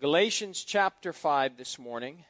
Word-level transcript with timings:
Galatians 0.00 0.64
chapter 0.64 1.12
5 1.12 1.58
this 1.58 1.78
morning. 1.78 2.24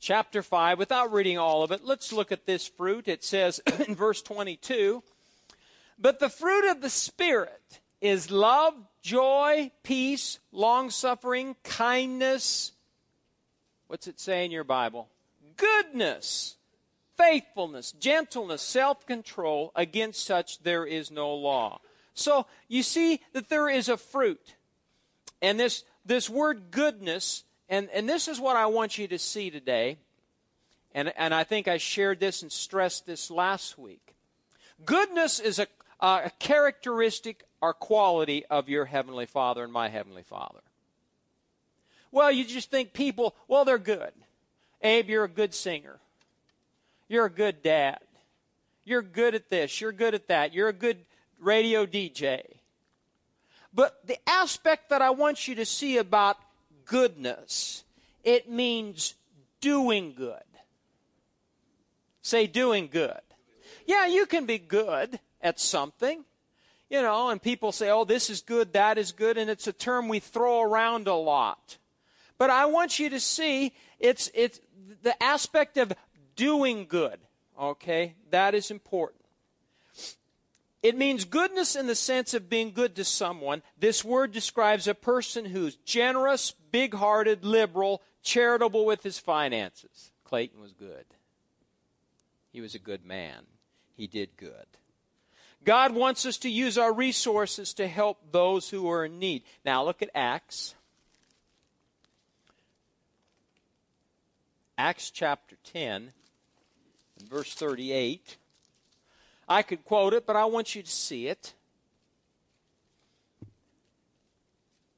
chapter 0.00 0.42
5, 0.42 0.78
without 0.78 1.12
reading 1.12 1.36
all 1.36 1.62
of 1.62 1.70
it, 1.70 1.84
let's 1.84 2.12
look 2.12 2.32
at 2.32 2.46
this 2.46 2.66
fruit. 2.66 3.06
It 3.06 3.22
says 3.22 3.60
in 3.86 3.94
verse 3.94 4.22
22 4.22 5.02
But 5.98 6.18
the 6.18 6.30
fruit 6.30 6.70
of 6.70 6.80
the 6.80 6.90
Spirit 6.90 7.80
is 8.00 8.30
love, 8.30 8.72
joy, 9.02 9.70
peace, 9.82 10.38
long 10.50 10.88
suffering, 10.88 11.56
kindness. 11.62 12.72
What's 13.86 14.06
it 14.06 14.18
say 14.18 14.46
in 14.46 14.50
your 14.50 14.64
Bible? 14.64 15.10
Goodness, 15.56 16.56
faithfulness, 17.16 17.92
gentleness, 17.92 18.62
self 18.62 19.06
control. 19.06 19.72
Against 19.74 20.24
such 20.24 20.62
there 20.62 20.84
is 20.84 21.10
no 21.10 21.34
law. 21.34 21.80
So 22.14 22.46
you 22.68 22.82
see 22.82 23.20
that 23.32 23.48
there 23.48 23.68
is 23.68 23.88
a 23.88 23.96
fruit. 23.96 24.54
And 25.40 25.58
this, 25.58 25.84
this 26.04 26.30
word 26.30 26.70
goodness 26.70 27.44
and, 27.72 27.88
and 27.94 28.06
this 28.06 28.28
is 28.28 28.38
what 28.38 28.54
I 28.54 28.66
want 28.66 28.98
you 28.98 29.08
to 29.08 29.18
see 29.18 29.50
today. 29.50 29.96
And, 30.94 31.10
and 31.16 31.32
I 31.32 31.42
think 31.42 31.68
I 31.68 31.78
shared 31.78 32.20
this 32.20 32.42
and 32.42 32.52
stressed 32.52 33.06
this 33.06 33.30
last 33.30 33.78
week. 33.78 34.14
Goodness 34.84 35.40
is 35.40 35.58
a, 35.58 35.66
a 35.98 36.30
characteristic 36.38 37.44
or 37.62 37.72
quality 37.72 38.44
of 38.50 38.68
your 38.68 38.84
Heavenly 38.84 39.24
Father 39.24 39.64
and 39.64 39.72
my 39.72 39.88
Heavenly 39.88 40.22
Father. 40.22 40.60
Well, 42.10 42.30
you 42.30 42.44
just 42.44 42.70
think 42.70 42.92
people, 42.92 43.34
well, 43.48 43.64
they're 43.64 43.78
good. 43.78 44.12
Abe, 44.82 45.10
you're 45.10 45.24
a 45.24 45.28
good 45.28 45.54
singer. 45.54 45.98
You're 47.08 47.26
a 47.26 47.30
good 47.30 47.62
dad. 47.62 48.00
You're 48.84 49.02
good 49.02 49.34
at 49.34 49.48
this. 49.48 49.80
You're 49.80 49.92
good 49.92 50.14
at 50.14 50.28
that. 50.28 50.52
You're 50.52 50.68
a 50.68 50.72
good 50.72 50.98
radio 51.40 51.86
DJ. 51.86 52.42
But 53.72 54.06
the 54.06 54.18
aspect 54.28 54.90
that 54.90 55.02
I 55.02 55.10
want 55.10 55.48
you 55.48 55.54
to 55.56 55.64
see 55.64 55.98
about 55.98 56.36
goodness, 56.84 57.84
it 58.24 58.50
means 58.50 59.14
doing 59.60 60.14
good. 60.14 60.42
Say, 62.22 62.46
doing 62.46 62.88
good. 62.90 63.20
Yeah, 63.86 64.06
you 64.06 64.26
can 64.26 64.46
be 64.46 64.58
good 64.58 65.18
at 65.40 65.58
something, 65.58 66.24
you 66.88 67.02
know, 67.02 67.30
and 67.30 67.42
people 67.42 67.72
say, 67.72 67.90
oh, 67.90 68.04
this 68.04 68.30
is 68.30 68.42
good, 68.42 68.74
that 68.74 68.98
is 68.98 69.12
good, 69.12 69.36
and 69.38 69.50
it's 69.50 69.66
a 69.66 69.72
term 69.72 70.08
we 70.08 70.20
throw 70.20 70.60
around 70.60 71.08
a 71.08 71.14
lot. 71.14 71.78
But 72.38 72.50
I 72.50 72.66
want 72.66 72.98
you 72.98 73.10
to 73.10 73.20
see 73.20 73.72
it's, 73.98 74.30
it's 74.34 74.60
the 75.02 75.20
aspect 75.22 75.76
of 75.76 75.92
doing 76.36 76.86
good, 76.88 77.18
okay? 77.58 78.14
That 78.30 78.54
is 78.54 78.70
important. 78.70 79.22
It 80.82 80.96
means 80.96 81.24
goodness 81.24 81.76
in 81.76 81.86
the 81.86 81.94
sense 81.94 82.34
of 82.34 82.50
being 82.50 82.72
good 82.72 82.96
to 82.96 83.04
someone. 83.04 83.62
This 83.78 84.04
word 84.04 84.32
describes 84.32 84.88
a 84.88 84.94
person 84.94 85.44
who's 85.44 85.76
generous, 85.76 86.52
big 86.72 86.94
hearted, 86.94 87.44
liberal, 87.44 88.02
charitable 88.22 88.84
with 88.84 89.04
his 89.04 89.18
finances. 89.18 90.10
Clayton 90.24 90.60
was 90.60 90.72
good. 90.72 91.04
He 92.52 92.60
was 92.60 92.74
a 92.74 92.80
good 92.80 93.04
man. 93.04 93.44
He 93.96 94.08
did 94.08 94.36
good. 94.36 94.66
God 95.64 95.94
wants 95.94 96.26
us 96.26 96.38
to 96.38 96.50
use 96.50 96.76
our 96.76 96.92
resources 96.92 97.72
to 97.74 97.86
help 97.86 98.32
those 98.32 98.68
who 98.68 98.90
are 98.90 99.04
in 99.04 99.20
need. 99.20 99.44
Now 99.64 99.84
look 99.84 100.02
at 100.02 100.10
Acts. 100.14 100.74
Acts 104.82 105.12
chapter 105.12 105.54
10, 105.72 106.10
verse 107.30 107.54
38. 107.54 108.36
I 109.48 109.62
could 109.62 109.84
quote 109.84 110.12
it, 110.12 110.26
but 110.26 110.34
I 110.34 110.46
want 110.46 110.74
you 110.74 110.82
to 110.82 110.90
see 110.90 111.28
it. 111.28 111.54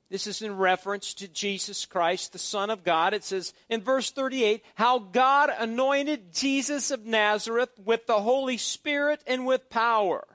This 0.08 0.26
is 0.26 0.40
in 0.40 0.56
reference 0.56 1.12
to 1.12 1.28
Jesus 1.28 1.84
Christ, 1.84 2.32
the 2.32 2.38
Son 2.38 2.70
of 2.70 2.82
God. 2.82 3.12
It 3.12 3.24
says 3.24 3.52
in 3.68 3.82
verse 3.82 4.10
38 4.10 4.64
how 4.74 5.00
God 5.00 5.50
anointed 5.54 6.32
Jesus 6.32 6.90
of 6.90 7.04
Nazareth 7.04 7.78
with 7.84 8.06
the 8.06 8.22
Holy 8.22 8.56
Spirit 8.56 9.22
and 9.26 9.44
with 9.44 9.68
power. 9.68 10.26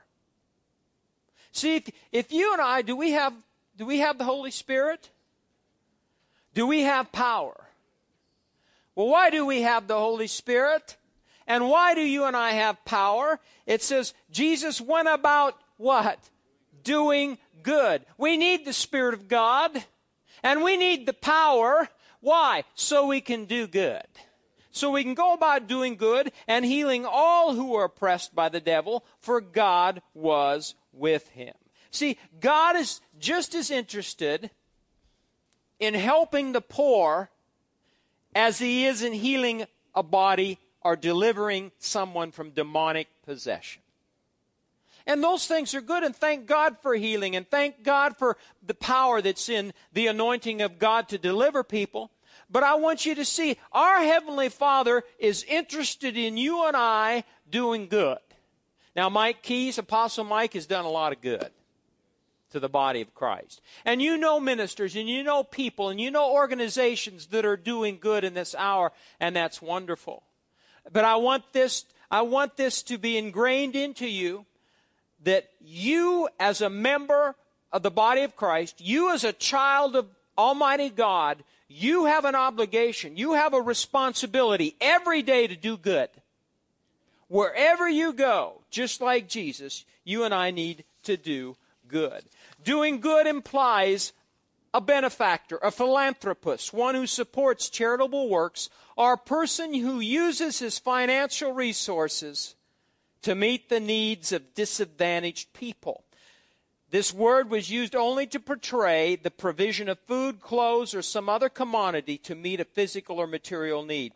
See, 1.50 1.74
if, 1.74 1.90
if 2.12 2.32
you 2.32 2.52
and 2.52 2.62
I, 2.62 2.82
do 2.82 2.94
we 2.94 3.10
have 3.10 3.34
do 3.76 3.84
we 3.84 3.98
have 3.98 4.16
the 4.16 4.22
Holy 4.22 4.52
Spirit? 4.52 5.10
Do 6.54 6.68
we 6.68 6.82
have 6.82 7.10
power? 7.10 7.66
Well, 9.00 9.08
why 9.08 9.30
do 9.30 9.46
we 9.46 9.62
have 9.62 9.86
the 9.86 9.98
Holy 9.98 10.26
Spirit? 10.26 10.98
And 11.46 11.70
why 11.70 11.94
do 11.94 12.02
you 12.02 12.24
and 12.24 12.36
I 12.36 12.50
have 12.50 12.84
power? 12.84 13.40
It 13.64 13.82
says 13.82 14.12
Jesus 14.30 14.78
went 14.78 15.08
about 15.08 15.56
what? 15.78 16.18
Doing 16.84 17.38
good. 17.62 18.04
We 18.18 18.36
need 18.36 18.66
the 18.66 18.74
Spirit 18.74 19.14
of 19.14 19.26
God 19.26 19.86
and 20.42 20.62
we 20.62 20.76
need 20.76 21.06
the 21.06 21.14
power. 21.14 21.88
Why? 22.20 22.64
So 22.74 23.06
we 23.06 23.22
can 23.22 23.46
do 23.46 23.66
good. 23.66 24.04
So 24.70 24.90
we 24.90 25.02
can 25.02 25.14
go 25.14 25.32
about 25.32 25.66
doing 25.66 25.96
good 25.96 26.30
and 26.46 26.62
healing 26.62 27.06
all 27.06 27.54
who 27.54 27.74
are 27.76 27.84
oppressed 27.84 28.34
by 28.34 28.50
the 28.50 28.60
devil, 28.60 29.06
for 29.18 29.40
God 29.40 30.02
was 30.12 30.74
with 30.92 31.30
him. 31.30 31.54
See, 31.90 32.18
God 32.38 32.76
is 32.76 33.00
just 33.18 33.54
as 33.54 33.70
interested 33.70 34.50
in 35.78 35.94
helping 35.94 36.52
the 36.52 36.60
poor 36.60 37.30
as 38.34 38.58
he 38.58 38.86
is 38.86 39.02
in 39.02 39.12
healing 39.12 39.64
a 39.94 40.02
body 40.02 40.58
or 40.82 40.96
delivering 40.96 41.72
someone 41.78 42.30
from 42.30 42.50
demonic 42.50 43.08
possession. 43.24 43.82
And 45.06 45.22
those 45.22 45.46
things 45.46 45.74
are 45.74 45.80
good, 45.80 46.02
and 46.02 46.14
thank 46.14 46.46
God 46.46 46.76
for 46.82 46.94
healing, 46.94 47.34
and 47.34 47.48
thank 47.48 47.82
God 47.82 48.16
for 48.16 48.36
the 48.64 48.74
power 48.74 49.20
that's 49.20 49.48
in 49.48 49.72
the 49.92 50.06
anointing 50.06 50.62
of 50.62 50.78
God 50.78 51.08
to 51.08 51.18
deliver 51.18 51.64
people. 51.64 52.10
But 52.50 52.62
I 52.62 52.74
want 52.74 53.06
you 53.06 53.14
to 53.14 53.24
see 53.24 53.56
our 53.72 53.98
Heavenly 53.98 54.48
Father 54.48 55.02
is 55.18 55.44
interested 55.44 56.16
in 56.16 56.36
you 56.36 56.66
and 56.66 56.76
I 56.76 57.24
doing 57.48 57.88
good. 57.88 58.18
Now, 58.94 59.08
Mike 59.08 59.42
Keyes, 59.42 59.78
Apostle 59.78 60.24
Mike, 60.24 60.54
has 60.54 60.66
done 60.66 60.84
a 60.84 60.90
lot 60.90 61.12
of 61.12 61.20
good 61.20 61.50
to 62.50 62.60
the 62.60 62.68
body 62.68 63.00
of 63.00 63.14
Christ. 63.14 63.60
And 63.84 64.02
you 64.02 64.16
know 64.16 64.40
ministers, 64.40 64.96
and 64.96 65.08
you 65.08 65.22
know 65.22 65.42
people, 65.42 65.88
and 65.88 66.00
you 66.00 66.10
know 66.10 66.32
organizations 66.32 67.26
that 67.26 67.44
are 67.44 67.56
doing 67.56 67.98
good 68.00 68.24
in 68.24 68.34
this 68.34 68.54
hour, 68.56 68.92
and 69.18 69.34
that's 69.34 69.62
wonderful. 69.62 70.22
But 70.92 71.04
I 71.04 71.16
want 71.16 71.52
this, 71.52 71.84
I 72.10 72.22
want 72.22 72.56
this 72.56 72.82
to 72.84 72.98
be 72.98 73.16
ingrained 73.16 73.76
into 73.76 74.06
you 74.06 74.46
that 75.24 75.50
you 75.60 76.28
as 76.38 76.60
a 76.60 76.70
member 76.70 77.34
of 77.72 77.82
the 77.82 77.90
body 77.90 78.22
of 78.22 78.36
Christ, 78.36 78.80
you 78.80 79.12
as 79.12 79.24
a 79.24 79.32
child 79.32 79.94
of 79.94 80.08
Almighty 80.36 80.88
God, 80.88 81.44
you 81.68 82.06
have 82.06 82.24
an 82.24 82.34
obligation, 82.34 83.16
you 83.16 83.34
have 83.34 83.54
a 83.54 83.60
responsibility 83.60 84.74
every 84.80 85.22
day 85.22 85.46
to 85.46 85.54
do 85.54 85.76
good. 85.76 86.08
Wherever 87.28 87.88
you 87.88 88.12
go, 88.12 88.62
just 88.70 89.00
like 89.00 89.28
Jesus, 89.28 89.84
you 90.02 90.24
and 90.24 90.34
I 90.34 90.50
need 90.50 90.84
to 91.04 91.16
do 91.16 91.56
good. 91.86 92.24
Doing 92.64 93.00
good 93.00 93.26
implies 93.26 94.12
a 94.72 94.80
benefactor, 94.80 95.58
a 95.62 95.70
philanthropist, 95.70 96.72
one 96.72 96.94
who 96.94 97.06
supports 97.06 97.70
charitable 97.70 98.28
works, 98.28 98.68
or 98.96 99.14
a 99.14 99.18
person 99.18 99.74
who 99.74 100.00
uses 100.00 100.58
his 100.58 100.78
financial 100.78 101.52
resources 101.52 102.54
to 103.22 103.34
meet 103.34 103.68
the 103.68 103.80
needs 103.80 104.32
of 104.32 104.54
disadvantaged 104.54 105.52
people. 105.52 106.04
This 106.90 107.14
word 107.14 107.50
was 107.50 107.70
used 107.70 107.94
only 107.94 108.26
to 108.28 108.40
portray 108.40 109.16
the 109.16 109.30
provision 109.30 109.88
of 109.88 109.98
food, 110.00 110.40
clothes, 110.40 110.94
or 110.94 111.02
some 111.02 111.28
other 111.28 111.48
commodity 111.48 112.18
to 112.18 112.34
meet 112.34 112.60
a 112.60 112.64
physical 112.64 113.18
or 113.18 113.26
material 113.26 113.84
need. 113.84 114.12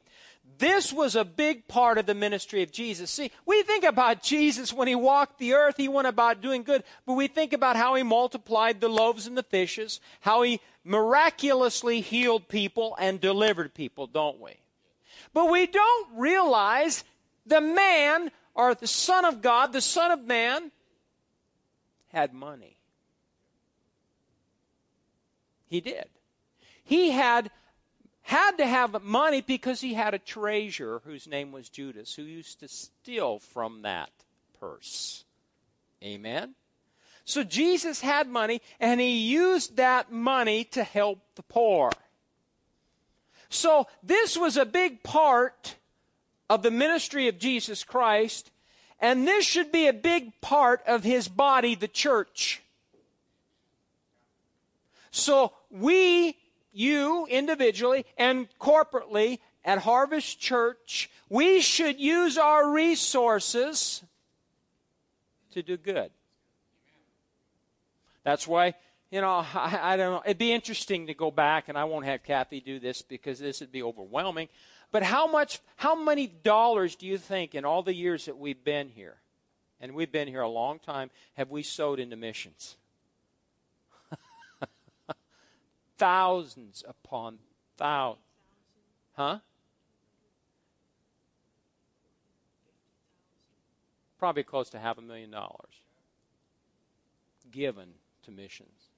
This 0.58 0.92
was 0.92 1.16
a 1.16 1.24
big 1.24 1.66
part 1.68 1.98
of 1.98 2.06
the 2.06 2.14
ministry 2.14 2.62
of 2.62 2.70
Jesus. 2.70 3.10
See, 3.10 3.30
we 3.46 3.62
think 3.62 3.84
about 3.84 4.22
Jesus 4.22 4.72
when 4.72 4.88
he 4.88 4.94
walked 4.94 5.38
the 5.38 5.54
earth, 5.54 5.76
he 5.76 5.88
went 5.88 6.06
about 6.06 6.40
doing 6.40 6.62
good, 6.62 6.84
but 7.06 7.14
we 7.14 7.26
think 7.26 7.52
about 7.52 7.76
how 7.76 7.94
he 7.94 8.02
multiplied 8.02 8.80
the 8.80 8.88
loaves 8.88 9.26
and 9.26 9.36
the 9.36 9.42
fishes, 9.42 10.00
how 10.20 10.42
he 10.42 10.60
miraculously 10.84 12.00
healed 12.00 12.48
people 12.48 12.96
and 12.98 13.20
delivered 13.20 13.74
people, 13.74 14.06
don't 14.06 14.40
we? 14.40 14.56
But 15.32 15.50
we 15.50 15.66
don't 15.66 16.18
realize 16.18 17.04
the 17.46 17.60
man 17.60 18.30
or 18.54 18.74
the 18.74 18.86
Son 18.86 19.24
of 19.24 19.42
God, 19.42 19.72
the 19.72 19.80
Son 19.80 20.10
of 20.10 20.24
Man, 20.24 20.70
had 22.08 22.32
money. 22.32 22.76
He 25.66 25.80
did. 25.80 26.08
He 26.84 27.10
had 27.10 27.50
had 28.24 28.56
to 28.56 28.66
have 28.66 29.02
money 29.02 29.42
because 29.42 29.82
he 29.82 29.94
had 29.94 30.14
a 30.14 30.18
treasurer 30.18 31.02
whose 31.04 31.26
name 31.26 31.52
was 31.52 31.68
Judas 31.68 32.14
who 32.14 32.22
used 32.22 32.60
to 32.60 32.68
steal 32.68 33.38
from 33.38 33.82
that 33.82 34.10
purse. 34.58 35.24
Amen? 36.02 36.54
So 37.26 37.44
Jesus 37.44 38.00
had 38.00 38.26
money 38.26 38.62
and 38.80 38.98
he 38.98 39.18
used 39.18 39.76
that 39.76 40.10
money 40.10 40.64
to 40.64 40.84
help 40.84 41.20
the 41.36 41.42
poor. 41.42 41.90
So 43.50 43.86
this 44.02 44.38
was 44.38 44.56
a 44.56 44.64
big 44.64 45.02
part 45.02 45.76
of 46.48 46.62
the 46.62 46.70
ministry 46.70 47.28
of 47.28 47.38
Jesus 47.38 47.84
Christ, 47.84 48.50
and 49.00 49.28
this 49.28 49.44
should 49.44 49.70
be 49.70 49.86
a 49.86 49.92
big 49.92 50.40
part 50.40 50.82
of 50.86 51.04
his 51.04 51.28
body, 51.28 51.74
the 51.74 51.88
church. 51.88 52.62
So 55.10 55.52
we, 55.70 56.36
you 56.74 57.26
individually 57.26 58.06
and 58.16 58.48
corporately 58.60 59.38
at 59.64 59.78
Harvest 59.78 60.40
Church, 60.40 61.10
we 61.28 61.60
should 61.60 61.98
use 61.98 62.36
our 62.36 62.70
resources 62.70 64.02
to 65.52 65.62
do 65.62 65.76
good. 65.76 66.10
That's 68.24 68.46
why, 68.46 68.74
you 69.10 69.20
know, 69.20 69.46
I, 69.54 69.78
I, 69.82 69.96
don't 69.96 70.12
know. 70.12 70.22
It'd 70.24 70.38
be 70.38 70.52
interesting 70.52 71.06
to 71.06 71.14
go 71.14 71.30
back, 71.30 71.68
and 71.68 71.78
I 71.78 71.84
won't 71.84 72.06
have 72.06 72.22
Kathy 72.22 72.60
do 72.60 72.78
this 72.78 73.02
because 73.02 73.38
this 73.38 73.60
would 73.60 73.72
be 73.72 73.82
overwhelming. 73.82 74.48
But 74.90 75.02
how 75.02 75.26
much, 75.26 75.60
how 75.76 75.94
many 75.94 76.26
dollars 76.26 76.94
do 76.94 77.06
you 77.06 77.18
think 77.18 77.54
in 77.54 77.64
all 77.64 77.82
the 77.82 77.94
years 77.94 78.26
that 78.26 78.38
we've 78.38 78.62
been 78.62 78.88
here, 78.88 79.16
and 79.80 79.94
we've 79.94 80.12
been 80.12 80.28
here 80.28 80.40
a 80.40 80.48
long 80.48 80.78
time, 80.78 81.10
have 81.34 81.50
we 81.50 81.62
sowed 81.62 81.98
into 81.98 82.16
missions? 82.16 82.76
Thousands 85.96 86.84
upon 86.86 87.38
thousands. 87.76 88.20
Huh? 89.14 89.38
Probably 94.18 94.42
close 94.42 94.70
to 94.70 94.78
half 94.78 94.98
a 94.98 95.02
million 95.02 95.30
dollars 95.30 95.74
given 97.50 97.88
to 98.24 98.30
missions. 98.30 98.88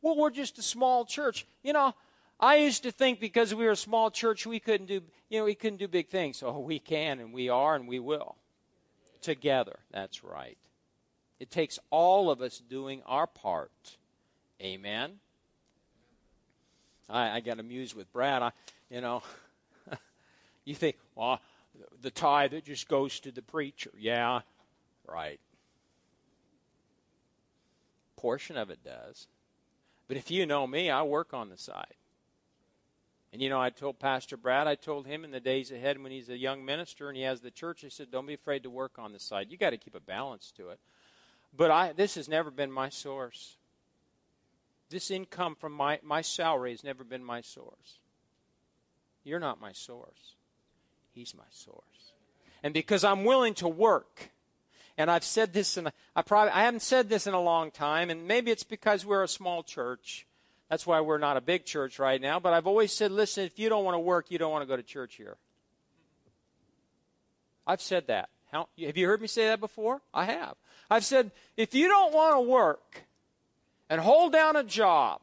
Well, 0.00 0.16
we're 0.16 0.30
just 0.30 0.58
a 0.58 0.62
small 0.62 1.04
church. 1.04 1.46
You 1.62 1.72
know, 1.72 1.94
I 2.40 2.56
used 2.56 2.82
to 2.82 2.90
think 2.90 3.20
because 3.20 3.54
we 3.54 3.64
were 3.64 3.72
a 3.72 3.76
small 3.76 4.10
church, 4.10 4.46
we 4.46 4.60
couldn't 4.60 4.86
do, 4.86 5.02
you 5.28 5.38
know, 5.38 5.44
we 5.44 5.54
couldn't 5.54 5.78
do 5.78 5.88
big 5.88 6.08
things. 6.08 6.42
Oh, 6.42 6.58
we 6.60 6.78
can, 6.78 7.20
and 7.20 7.32
we 7.32 7.48
are, 7.48 7.74
and 7.74 7.86
we 7.88 7.98
will. 7.98 8.36
Together. 9.20 9.78
That's 9.90 10.22
right. 10.22 10.58
It 11.40 11.50
takes 11.50 11.78
all 11.90 12.30
of 12.30 12.40
us 12.40 12.58
doing 12.58 13.02
our 13.06 13.26
part. 13.26 13.96
Amen. 14.62 15.20
I, 17.08 17.36
I 17.36 17.40
got 17.40 17.58
amused 17.58 17.94
with 17.94 18.12
Brad. 18.12 18.42
I, 18.42 18.52
you 18.90 19.00
know, 19.00 19.22
you 20.64 20.74
think, 20.74 20.96
well, 21.14 21.40
the 22.02 22.10
tithe 22.10 22.52
that 22.52 22.64
just 22.64 22.88
goes 22.88 23.20
to 23.20 23.32
the 23.32 23.42
preacher. 23.42 23.90
Yeah, 23.98 24.40
right. 25.06 25.40
Portion 28.16 28.56
of 28.56 28.70
it 28.70 28.82
does. 28.84 29.26
But 30.08 30.16
if 30.16 30.30
you 30.30 30.46
know 30.46 30.66
me, 30.66 30.90
I 30.90 31.02
work 31.02 31.34
on 31.34 31.48
the 31.48 31.58
side. 31.58 31.94
And 33.32 33.42
you 33.42 33.48
know, 33.48 33.60
I 33.60 33.70
told 33.70 33.98
Pastor 33.98 34.36
Brad, 34.36 34.68
I 34.68 34.76
told 34.76 35.06
him 35.06 35.24
in 35.24 35.32
the 35.32 35.40
days 35.40 35.72
ahead 35.72 36.00
when 36.00 36.12
he's 36.12 36.28
a 36.28 36.38
young 36.38 36.64
minister 36.64 37.08
and 37.08 37.16
he 37.16 37.24
has 37.24 37.40
the 37.40 37.50
church, 37.50 37.84
I 37.84 37.88
said, 37.88 38.12
don't 38.12 38.26
be 38.26 38.34
afraid 38.34 38.62
to 38.62 38.70
work 38.70 38.92
on 38.96 39.12
the 39.12 39.18
side. 39.18 39.48
You 39.50 39.56
got 39.56 39.70
to 39.70 39.76
keep 39.76 39.96
a 39.96 40.00
balance 40.00 40.52
to 40.56 40.68
it. 40.68 40.78
But 41.56 41.70
I, 41.70 41.92
this 41.92 42.14
has 42.14 42.28
never 42.28 42.52
been 42.52 42.70
my 42.70 42.90
source. 42.90 43.56
This 44.90 45.10
income 45.10 45.56
from 45.56 45.72
my, 45.72 45.98
my 46.02 46.20
salary 46.20 46.70
has 46.70 46.84
never 46.84 47.04
been 47.04 47.24
my 47.24 47.40
source. 47.40 47.98
You're 49.24 49.40
not 49.40 49.60
my 49.60 49.72
source. 49.72 50.34
He's 51.14 51.34
my 51.34 51.44
source. 51.50 52.12
And 52.62 52.74
because 52.74 53.04
I'm 53.04 53.24
willing 53.24 53.54
to 53.54 53.68
work, 53.68 54.30
and 54.96 55.10
I've 55.10 55.24
said 55.24 55.52
this 55.52 55.76
in 55.76 55.86
a, 55.86 55.92
I 56.14 56.22
probably 56.22 56.52
I 56.52 56.64
haven't 56.64 56.80
said 56.80 57.08
this 57.08 57.26
in 57.26 57.34
a 57.34 57.40
long 57.40 57.70
time, 57.70 58.10
and 58.10 58.26
maybe 58.26 58.50
it's 58.50 58.62
because 58.62 59.04
we're 59.04 59.22
a 59.22 59.28
small 59.28 59.62
church. 59.62 60.26
That's 60.68 60.86
why 60.86 61.00
we're 61.00 61.18
not 61.18 61.36
a 61.36 61.40
big 61.40 61.64
church 61.64 61.98
right 61.98 62.20
now. 62.20 62.40
But 62.40 62.52
I've 62.52 62.66
always 62.66 62.92
said, 62.92 63.10
listen, 63.10 63.44
if 63.44 63.58
you 63.58 63.68
don't 63.68 63.84
want 63.84 63.94
to 63.94 64.00
work, 64.00 64.30
you 64.30 64.38
don't 64.38 64.50
want 64.50 64.62
to 64.62 64.66
go 64.66 64.76
to 64.76 64.82
church 64.82 65.16
here. 65.16 65.36
I've 67.66 67.82
said 67.82 68.06
that. 68.08 68.28
How, 68.50 68.68
have 68.84 68.96
you 68.96 69.06
heard 69.06 69.20
me 69.20 69.26
say 69.26 69.48
that 69.48 69.60
before? 69.60 70.00
I 70.12 70.24
have. 70.24 70.54
I've 70.90 71.04
said, 71.04 71.32
if 71.56 71.74
you 71.74 71.88
don't 71.88 72.14
want 72.14 72.36
to 72.36 72.40
work 72.40 73.04
and 73.88 74.00
hold 74.00 74.32
down 74.32 74.56
a 74.56 74.64
job 74.64 75.20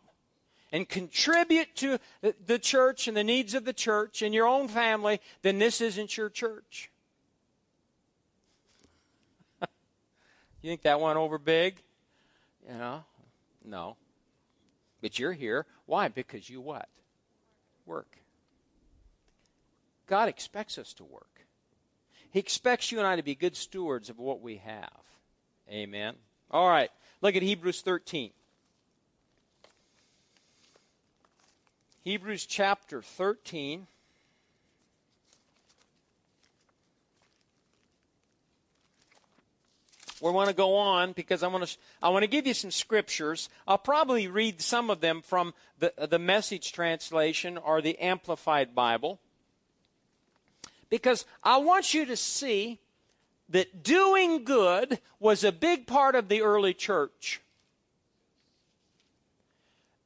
and 0.72 0.88
contribute 0.88 1.76
to 1.76 2.00
the 2.46 2.60
church 2.60 3.08
and 3.08 3.16
the 3.16 3.24
needs 3.24 3.54
of 3.54 3.66
the 3.66 3.74
church 3.74 4.22
and 4.22 4.34
your 4.34 4.48
own 4.48 4.68
family, 4.68 5.20
then 5.42 5.60
this 5.60 5.82
isn't 5.82 6.16
your 6.16 6.30
church. 6.30 6.90
you 10.62 10.70
think 10.70 10.84
that 10.84 11.00
went 11.00 11.18
over 11.18 11.38
big? 11.38 11.82
You 12.68 12.78
know? 12.78 13.04
No. 13.66 13.98
But 15.02 15.20
you're 15.20 15.34
here. 15.34 15.66
Why? 15.86 16.08
Because 16.08 16.50
you 16.50 16.62
what? 16.62 16.88
Work. 17.86 18.18
God 20.08 20.30
expects 20.30 20.78
us 20.78 20.94
to 20.96 21.04
work. 21.04 21.46
He 22.32 22.40
expects 22.40 22.92
you 22.92 23.00
and 23.00 23.08
I 23.08 23.18
to 23.18 23.24
be 23.24 23.36
good 23.36 23.58
stewards 23.58 24.10
of 24.10 24.20
what 24.20 24.42
we 24.42 24.58
have. 24.58 25.02
Amen. 25.70 26.16
All 26.50 26.68
right. 26.68 26.90
Look 27.22 27.36
at 27.36 27.42
Hebrews 27.42 27.82
13. 27.82 28.32
Hebrews 32.04 32.48
chapter 32.48 33.04
13. 33.04 33.86
we 40.22 40.30
want 40.30 40.50
to 40.50 40.56
go 40.56 40.76
on 40.76 41.14
because 41.14 41.42
I 41.42 41.48
want 41.48 41.68
to 41.68 41.78
I 42.02 42.10
want 42.10 42.24
to 42.24 42.28
give 42.28 42.46
you 42.46 42.54
some 42.54 42.72
scriptures. 42.72 43.50
I'll 43.68 43.78
probably 43.78 44.28
read 44.28 44.62
some 44.62 44.90
of 44.90 45.02
them 45.02 45.22
from 45.22 45.54
the 45.80 45.94
the 45.98 46.20
message 46.20 46.74
translation 46.74 47.58
or 47.58 47.82
the 47.82 47.98
amplified 48.00 48.76
Bible. 48.76 49.20
Because 50.90 51.26
I 51.44 51.58
want 51.58 51.94
you 51.94 52.06
to 52.06 52.18
see 52.18 52.80
that 53.50 53.84
doing 53.84 54.44
good 54.44 55.00
was 55.20 55.44
a 55.44 55.52
big 55.52 55.88
part 55.88 56.16
of 56.16 56.30
the 56.30 56.42
early 56.42 56.74
church. 56.74 57.42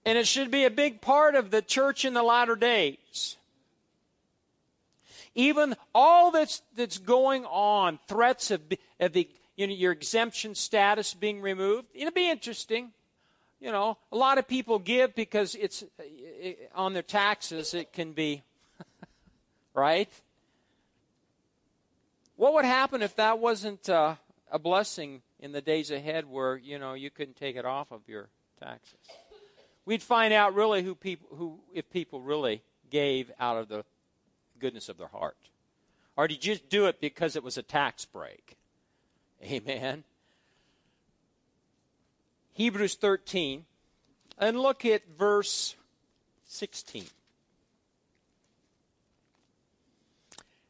And 0.06 0.18
it 0.18 0.28
should 0.28 0.52
be 0.52 0.66
a 0.66 0.69
big 0.69 1.02
part 1.02 1.36
of 1.36 1.52
the 1.52 1.62
church 1.62 2.06
in 2.06 2.13
the 2.13 2.24
latter 2.24 2.56
days. 2.56 3.38
Even 5.34 5.75
all 5.94 6.31
that's, 6.31 6.62
that's 6.75 6.98
going 6.98 7.44
on, 7.46 8.00
threats 8.07 8.52
of, 8.52 8.62
of 9.00 9.13
the 9.13 9.28
you 9.56 9.68
know, 9.68 9.74
your 9.74 9.92
exemption 9.92 10.56
status 10.56 11.13
being 11.13 11.42
removed. 11.42 11.88
It'll 11.94 12.12
be 12.12 12.30
interesting. 12.30 12.92
You 13.60 13.72
know, 13.72 13.98
a 14.12 14.18
lot 14.18 14.38
of 14.38 14.48
people 14.48 14.80
give 14.80 15.16
because 15.16 15.56
it's 15.56 15.84
it, 16.00 16.69
on 16.75 16.94
their 16.94 17.01
taxes. 17.01 17.74
It 17.74 17.94
can 17.94 18.12
be 18.12 18.44
right. 19.74 20.10
What 22.36 22.53
would 22.53 22.65
happen 22.65 23.01
if 23.01 23.15
that 23.15 23.39
wasn't 23.39 23.89
uh, 23.89 24.15
a 24.51 24.60
blessing 24.60 25.22
in 25.39 25.53
the 25.53 25.62
days 25.62 25.89
ahead, 25.89 26.29
where 26.29 26.58
you 26.58 26.77
know 26.77 26.94
you 26.94 27.10
couldn't 27.10 27.38
take 27.38 27.56
it 27.56 27.65
off 27.65 27.91
of 27.91 28.01
your 28.08 28.27
taxes? 28.62 29.00
We'd 29.86 30.01
find 30.01 30.34
out 30.34 30.56
really 30.56 30.84
who 30.84 30.96
people 30.96 31.30
who 31.38 31.60
if 31.74 31.89
people 31.92 32.20
really 32.20 32.62
gave 32.89 33.32
out 33.39 33.58
of 33.58 33.68
the 33.68 33.86
goodness 34.60 34.89
of 34.89 34.98
their 34.98 35.08
heart, 35.08 35.38
or 36.18 36.27
did 36.27 36.46
you 36.46 36.54
just 36.56 36.70
do 36.70 36.88
it 36.88 37.00
because 37.00 37.36
it 37.36 37.44
was 37.44 37.58
a 37.58 37.63
tax 37.63 38.06
break? 38.06 38.58
Amen. 39.44 40.04
Hebrews 42.54 42.96
13, 42.96 43.65
and 44.39 44.60
look 44.60 44.86
at 44.86 45.04
verse 45.18 45.75
16. 46.46 47.04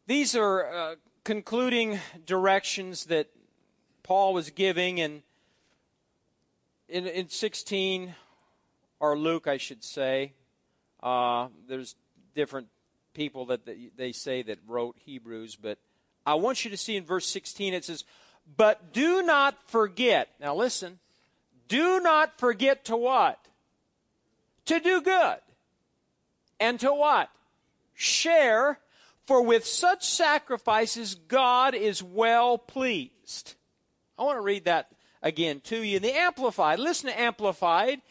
These 0.07 0.35
are 0.35 0.65
uh, 0.65 0.95
concluding 1.23 1.99
directions 2.25 3.05
that 3.05 3.27
Paul 4.03 4.33
was 4.33 4.49
giving, 4.49 4.99
and 4.99 5.21
in, 6.89 7.05
in 7.07 7.29
16, 7.29 8.15
or 9.05 9.17
Luke, 9.17 9.47
I 9.47 9.57
should 9.57 9.83
say, 9.83 10.33
uh, 11.03 11.47
there's 11.67 11.95
different 12.33 12.67
people 13.13 13.45
that 13.45 13.61
they 13.95 14.11
say 14.11 14.41
that 14.41 14.57
wrote 14.67 14.95
Hebrews, 15.05 15.55
but 15.55 15.77
I 16.25 16.33
want 16.35 16.65
you 16.65 16.71
to 16.71 16.77
see 16.77 16.95
in 16.95 17.05
verse 17.05 17.27
16 17.27 17.75
it 17.75 17.85
says, 17.85 18.03
but 18.57 18.93
do 18.93 19.21
not 19.21 19.55
forget. 19.69 20.29
Now 20.39 20.55
listen. 20.55 20.99
Do 21.67 21.99
not 21.99 22.39
forget 22.39 22.85
to 22.85 22.97
what? 22.97 23.39
To 24.65 24.79
do 24.79 25.01
good. 25.01 25.37
And 26.59 26.79
to 26.79 26.91
what? 26.91 27.29
Share. 27.93 28.79
For 29.25 29.41
with 29.41 29.65
such 29.65 30.05
sacrifices, 30.05 31.15
God 31.15 31.73
is 31.73 32.03
well 32.03 32.57
pleased. 32.57 33.55
I 34.17 34.23
want 34.23 34.37
to 34.37 34.41
read 34.41 34.65
that 34.65 34.89
again 35.23 35.61
to 35.65 35.81
you. 35.81 35.99
The 35.99 36.15
Amplified. 36.15 36.79
Listen 36.79 37.09
to 37.09 37.19
Amplified. 37.19 38.01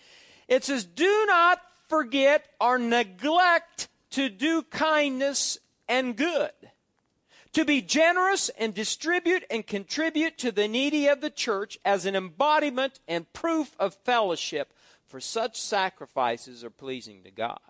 It 0.48 0.64
says, 0.64 0.84
Do 0.84 1.24
not 1.26 1.60
forget 1.88 2.46
or 2.60 2.78
neglect 2.78 3.88
to 4.10 4.28
do 4.28 4.62
kindness 4.62 5.58
and 5.88 6.16
good 6.16 6.52
to 7.54 7.64
be 7.64 7.80
generous 7.80 8.50
and 8.58 8.74
distribute 8.74 9.44
and 9.48 9.66
contribute 9.66 10.36
to 10.38 10.52
the 10.52 10.68
needy 10.68 11.06
of 11.06 11.20
the 11.20 11.30
church 11.30 11.78
as 11.84 12.04
an 12.04 12.16
embodiment 12.16 12.98
and 13.08 13.32
proof 13.32 13.76
of 13.78 13.94
fellowship, 14.04 14.74
for 15.06 15.20
such 15.20 15.60
sacrifices 15.60 16.64
are 16.64 16.70
pleasing 16.70 17.22
to 17.22 17.30
God. 17.30 17.60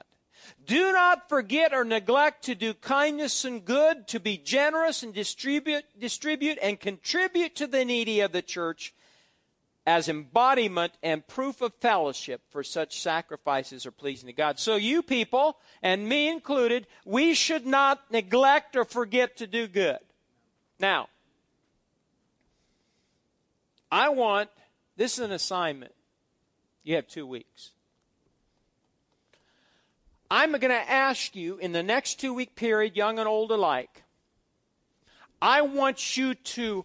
Do 0.64 0.92
not 0.92 1.28
forget 1.28 1.72
or 1.74 1.84
neglect 1.84 2.44
to 2.44 2.54
do 2.54 2.74
kindness 2.74 3.44
and 3.44 3.64
good, 3.64 4.08
to 4.08 4.20
be 4.20 4.38
generous 4.38 5.02
and 5.02 5.12
distribute, 5.12 5.84
distribute 5.98 6.58
and 6.62 6.80
contribute 6.80 7.54
to 7.56 7.66
the 7.66 7.84
needy 7.84 8.20
of 8.20 8.32
the 8.32 8.42
church 8.42 8.94
as 9.86 10.08
embodiment 10.08 10.94
and 11.02 11.26
proof 11.26 11.60
of 11.60 11.74
fellowship 11.74 12.40
for 12.50 12.62
such 12.62 13.00
sacrifices 13.00 13.84
are 13.84 13.90
pleasing 13.90 14.26
to 14.26 14.32
God. 14.32 14.58
So 14.58 14.76
you 14.76 15.02
people, 15.02 15.58
and 15.82 16.08
me 16.08 16.28
included, 16.28 16.86
we 17.04 17.34
should 17.34 17.66
not 17.66 18.10
neglect 18.10 18.76
or 18.76 18.84
forget 18.84 19.36
to 19.38 19.46
do 19.46 19.66
good. 19.66 19.98
Now, 20.78 21.08
I 23.92 24.08
want, 24.08 24.48
this 24.96 25.18
is 25.18 25.24
an 25.24 25.32
assignment. 25.32 25.92
You 26.82 26.96
have 26.96 27.06
two 27.06 27.26
weeks. 27.26 27.70
I'm 30.30 30.50
going 30.52 30.62
to 30.62 30.90
ask 30.90 31.36
you 31.36 31.58
in 31.58 31.72
the 31.72 31.82
next 31.82 32.18
two 32.18 32.32
week 32.32 32.56
period, 32.56 32.96
young 32.96 33.18
and 33.18 33.28
old 33.28 33.50
alike, 33.50 34.02
I 35.40 35.60
want 35.60 36.16
you 36.16 36.34
to 36.34 36.84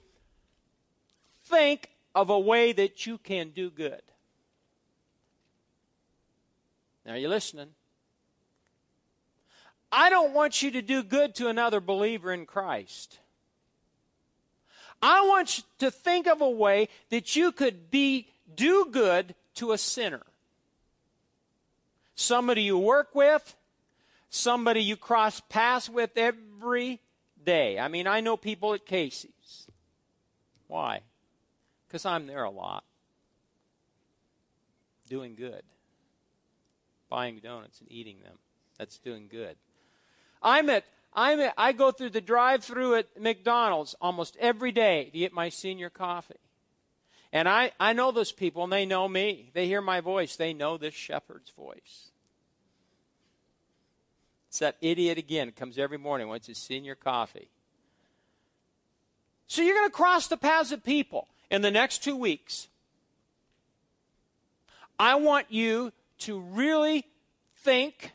think 1.45 1.89
of 2.15 2.29
a 2.29 2.39
way 2.39 2.71
that 2.71 3.05
you 3.05 3.17
can 3.17 3.49
do 3.49 3.69
good. 3.69 4.01
Now, 7.05 7.13
are 7.13 7.17
you 7.17 7.29
listening? 7.29 7.69
I 9.91 10.09
don't 10.09 10.33
want 10.33 10.61
you 10.61 10.71
to 10.71 10.81
do 10.81 11.01
good 11.01 11.33
to 11.35 11.47
another 11.47 11.79
believer 11.79 12.31
in 12.31 12.45
Christ. 12.45 13.19
I 15.01 15.25
want 15.25 15.57
you 15.57 15.63
to 15.79 15.91
think 15.91 16.27
of 16.27 16.41
a 16.41 16.49
way 16.49 16.89
that 17.09 17.35
you 17.35 17.51
could 17.51 17.89
be 17.89 18.27
do 18.53 18.87
good 18.91 19.33
to 19.55 19.71
a 19.71 19.77
sinner. 19.77 20.23
Somebody 22.15 22.63
you 22.63 22.77
work 22.77 23.15
with, 23.15 23.55
somebody 24.29 24.83
you 24.83 24.97
cross 24.97 25.41
paths 25.49 25.89
with 25.89 26.17
every 26.17 26.99
day. 27.43 27.79
I 27.79 27.87
mean, 27.87 28.07
I 28.07 28.19
know 28.19 28.35
people 28.35 28.73
at 28.73 28.85
Casey's. 28.85 29.67
Why? 30.67 31.01
Because 31.89 32.05
I'm 32.05 32.27
there 32.27 32.43
a 32.43 32.51
lot. 32.51 32.83
Doing 35.09 35.33
good. 35.33 35.63
Buying 37.09 37.39
donuts 37.39 37.81
and 37.81 37.91
eating 37.91 38.19
them. 38.23 38.37
That's 38.77 38.99
doing 38.99 39.27
good. 39.29 39.55
I'm 40.41 40.69
at 40.69 40.85
I'm 41.11 41.39
at, 41.39 41.55
I 41.57 41.71
go 41.71 41.91
through 41.91 42.11
the 42.11 42.21
drive-through 42.21 42.93
at 42.93 43.19
McDonald's 43.19 43.95
almost 43.99 44.37
every 44.39 44.71
day 44.71 45.05
to 45.05 45.17
get 45.17 45.33
my 45.33 45.49
senior 45.49 45.89
coffee. 45.89 46.35
And 47.33 47.49
I, 47.49 47.71
I 47.79 47.93
know 47.93 48.11
those 48.11 48.31
people 48.31 48.63
and 48.63 48.71
they 48.71 48.85
know 48.85 49.07
me. 49.07 49.49
They 49.53 49.65
hear 49.65 49.81
my 49.81 50.01
voice. 50.01 50.35
They 50.35 50.53
know 50.53 50.77
this 50.77 50.93
shepherd's 50.93 51.49
voice. 51.49 52.11
It's 54.49 54.59
that 54.59 54.77
idiot 54.81 55.17
again 55.17 55.51
comes 55.51 55.79
every 55.79 55.97
morning 55.97 56.27
wants 56.27 56.45
his 56.45 56.59
senior 56.59 56.95
coffee. 56.95 57.49
So 59.47 59.63
you're 59.63 59.75
going 59.75 59.89
to 59.89 59.95
cross 59.95 60.27
the 60.27 60.37
paths 60.37 60.71
of 60.71 60.83
people 60.83 61.27
in 61.49 61.61
the 61.61 61.71
next 61.71 62.03
two 62.03 62.15
weeks, 62.15 62.67
I 64.99 65.15
want 65.15 65.47
you 65.49 65.91
to 66.19 66.39
really 66.39 67.05
think 67.63 68.11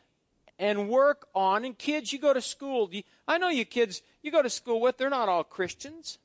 and 0.57 0.87
work 0.89 1.27
on. 1.35 1.65
And 1.65 1.77
kids, 1.77 2.13
you 2.13 2.19
go 2.19 2.33
to 2.33 2.41
school. 2.41 2.89
I 3.27 3.37
know 3.37 3.49
you 3.49 3.65
kids 3.65 4.01
you 4.21 4.31
go 4.31 4.41
to 4.41 4.49
school 4.49 4.81
with, 4.81 4.97
they're 4.97 5.09
not 5.09 5.29
all 5.29 5.43
Christians. 5.43 6.17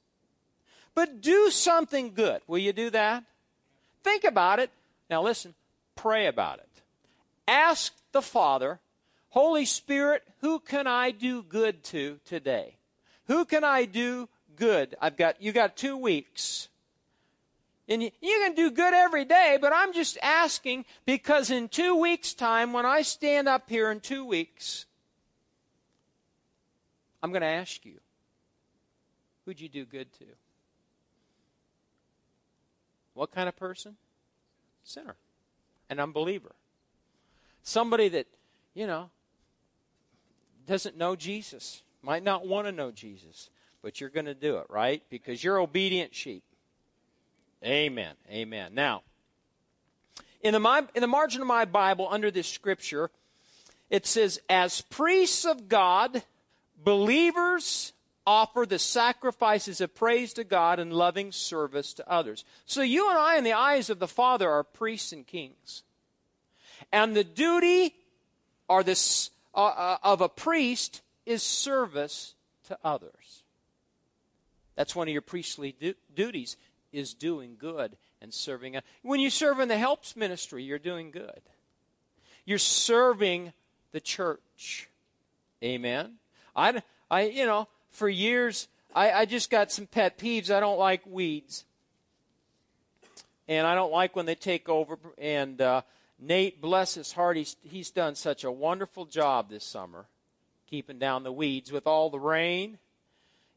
But 0.95 1.21
do 1.21 1.51
something 1.51 2.15
good. 2.15 2.41
Will 2.47 2.59
you 2.59 2.73
do 2.73 2.91
that? 2.91 3.25
Think 4.03 4.25
about 4.25 4.59
it. 4.59 4.71
Now 5.09 5.23
listen, 5.23 5.55
pray 5.97 6.27
about 6.27 6.59
it. 6.59 6.69
Ask 7.47 7.93
the 8.13 8.23
Father, 8.23 8.81
Holy 9.29 9.65
Spirit, 9.65 10.23
who 10.41 10.59
can 10.59 10.87
I 10.87 11.11
do 11.11 11.43
good 11.43 11.85
to 11.85 12.19
today? 12.25 12.77
Who 13.27 13.45
can 13.45 13.65
I 13.65 13.85
do 13.85 14.29
good? 14.57 14.97
I've 15.01 15.17
got 15.17 15.41
you 15.43 15.53
got 15.53 15.77
2 15.77 15.97
weeks. 15.97 16.69
And 17.91 18.05
you, 18.05 18.11
you 18.21 18.41
can 18.45 18.55
do 18.55 18.71
good 18.71 18.95
every 18.95 19.25
day, 19.25 19.59
but 19.61 19.73
I'm 19.75 19.93
just 19.93 20.17
asking 20.23 20.85
because 21.05 21.51
in 21.51 21.69
two 21.69 21.97
weeks' 21.97 22.33
time, 22.35 22.73
when 22.73 22.87
I 22.87 23.03
stand 23.03 23.49
up 23.49 23.69
here 23.69 23.91
in 23.91 23.99
two 23.99 24.25
weeks, 24.25 24.87
I'm 27.21 27.33
going 27.33 27.43
to 27.43 27.49
ask 27.49 27.85
you, 27.85 27.99
who'd 29.45 29.61
you 29.61 29.69
do 29.69 29.85
good 29.85 30.13
to? 30.15 30.25
What 33.15 33.33
kind 33.33 33.49
of 33.49 33.57
person? 33.57 33.97
Sinner. 34.85 35.17
An 35.91 35.99
unbeliever. 35.99 36.55
Somebody 37.65 38.09
that, 38.11 38.29
you 38.73 38.87
know, 38.87 39.11
doesn't 40.65 40.97
know 40.97 41.17
Jesus, 41.17 41.83
might 42.03 42.23
not 42.23 42.47
want 42.47 42.69
to 42.69 42.73
know 42.73 42.93
Jesus, 42.93 43.51
but 43.83 44.01
you're 44.01 44.11
going 44.11 44.27
to 44.27 44.35
do 44.35 44.59
it, 44.59 44.67
right? 44.69 45.03
Because 45.11 45.43
you're 45.43 45.59
obedient 45.59 46.15
sheep. 46.15 46.45
Amen. 47.65 48.15
Amen. 48.31 48.75
Now, 48.75 49.03
in 50.41 50.55
the, 50.55 50.89
in 50.95 51.03
the 51.03 51.07
margin 51.07 51.43
of 51.43 51.47
my 51.47 51.67
Bible, 51.67 52.09
under 52.11 52.31
this 52.31 52.49
scripture, 52.49 53.11
it 53.91 54.07
says, 54.07 54.41
As 54.49 54.81
priests 54.81 55.45
of 55.45 55.69
God, 55.69 56.23
believers 56.83 57.93
offer 58.27 58.65
the 58.65 58.79
sacrifices 58.79 59.81
of 59.81 59.95
praise 59.95 60.33
to 60.35 60.45
God 60.45 60.79
and 60.79 60.93
loving 60.93 61.33
service 61.33 61.93
to 61.95 62.11
others. 62.11 62.45
So 62.65 62.81
you 62.81 63.09
and 63.11 63.19
I, 63.19 63.37
in 63.37 63.45
the 63.45 63.53
eyes 63.53 63.91
of 63.91 63.99
the 63.99 64.09
Father, 64.09 64.49
are 64.49 64.65
priests 64.65 65.13
and 65.13 65.27
kings. 65.27 65.83
And 66.93 67.15
the 67.15 67.25
duty 67.25 67.95
or 68.69 68.83
this, 68.83 69.31
uh, 69.55 69.67
uh, 69.67 69.99
of 70.03 70.21
a 70.21 70.29
priest 70.29 71.03
is 71.27 71.43
service 71.43 72.35
to 72.69 72.79
others. 72.83 73.43
That's 74.77 74.95
one 74.97 75.09
of 75.09 75.13
your 75.13 75.23
priestly 75.23 75.75
du- 75.79 75.95
duties 76.15 76.57
is 76.93 77.15
doing 77.15 77.57
good 77.59 77.97
and 78.21 78.33
serving. 78.33 78.77
When 79.03 79.21
you 79.21 79.31
serve 79.31 79.61
in 79.61 79.69
the 79.69 79.79
helps 79.79 80.17
ministry, 80.17 80.63
you're 80.63 80.79
doing 80.79 81.11
good. 81.11 81.41
You're 82.45 82.59
serving 82.59 83.53
the 83.93 84.01
church. 84.01 84.89
Amen. 85.63 86.15
I, 86.55 86.83
I 87.11 87.23
you 87.23 87.47
know, 87.47 87.69
for 87.91 88.09
years, 88.09 88.69
I, 88.95 89.13
I 89.13 89.25
just 89.25 89.51
got 89.51 89.71
some 89.71 89.87
pet 89.87 90.19
peeves. 90.19 90.51
I 90.51 90.61
don't 90.61 90.79
like 90.79 91.03
weeds. 91.07 91.65
And 93.49 93.67
I 93.67 93.75
don't 93.75 93.93
like 93.93 94.15
when 94.15 94.27
they 94.27 94.35
take 94.35 94.69
over. 94.69 94.99
And 95.19 95.61
uh, 95.61 95.83
Nate, 96.19 96.61
bless 96.61 96.95
his 96.95 97.13
heart, 97.13 97.37
he's, 97.37 97.57
he's 97.63 97.91
done 97.91 98.15
such 98.15 98.45
a 98.45 98.51
wonderful 98.51 99.07
job 99.07 99.51
this 99.51 99.65
summer 99.65 100.07
keeping 100.71 101.01
down 101.01 101.25
the 101.25 101.33
weeds 101.33 101.73
with 101.73 101.87
all 101.87 102.11
the 102.11 102.21
rain, 102.21 102.79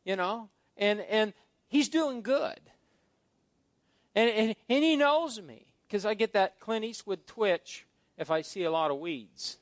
you 0.04 0.16
know. 0.16 0.50
And, 0.76 1.02
and 1.02 1.34
he's 1.68 1.88
doing 1.88 2.24
good. 2.24 2.60
And, 4.16 4.30
and, 4.30 4.56
and 4.70 4.84
he 4.84 4.96
knows 4.96 5.42
me 5.42 5.66
because 5.88 6.06
I 6.06 6.14
get 6.14 6.34
that 6.34 6.60
Clint 6.60 6.86
Eastwood 6.86 7.26
twitch 7.28 7.86
if 8.18 8.30
I 8.30 8.42
see 8.42 8.64
a 8.64 8.72
lot 8.72 8.92
of 8.92 9.00
weeds. 9.00 9.58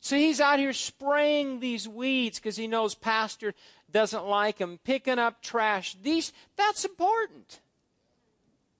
So 0.00 0.16
he's 0.16 0.40
out 0.40 0.58
here 0.58 0.72
spraying 0.72 1.60
these 1.60 1.86
weeds 1.86 2.38
because 2.38 2.56
he 2.56 2.66
knows 2.66 2.94
Pastor 2.94 3.54
doesn't 3.90 4.26
like 4.26 4.58
him, 4.58 4.78
picking 4.82 5.18
up 5.18 5.42
trash. 5.42 5.96
These 6.02 6.32
that's 6.56 6.84
important. 6.84 7.60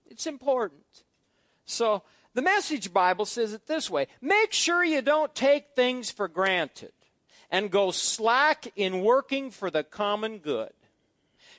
It's 0.09 0.27
important. 0.27 0.83
So 1.67 2.03
the 2.35 2.43
message 2.43 2.93
Bible 2.93 3.27
says 3.27 3.53
it 3.53 3.67
this 3.67 3.91
way 3.91 4.07
make 4.23 4.53
sure 4.53 4.83
you 4.83 5.03
don't 5.03 5.35
take 5.35 5.75
things 5.77 6.11
for 6.11 6.27
granted 6.27 6.93
and 7.51 7.71
go 7.71 7.91
slack 7.91 8.73
in 8.77 9.03
working 9.03 9.51
for 9.51 9.71
the 9.71 9.85
common 9.85 10.39
good. 10.39 10.73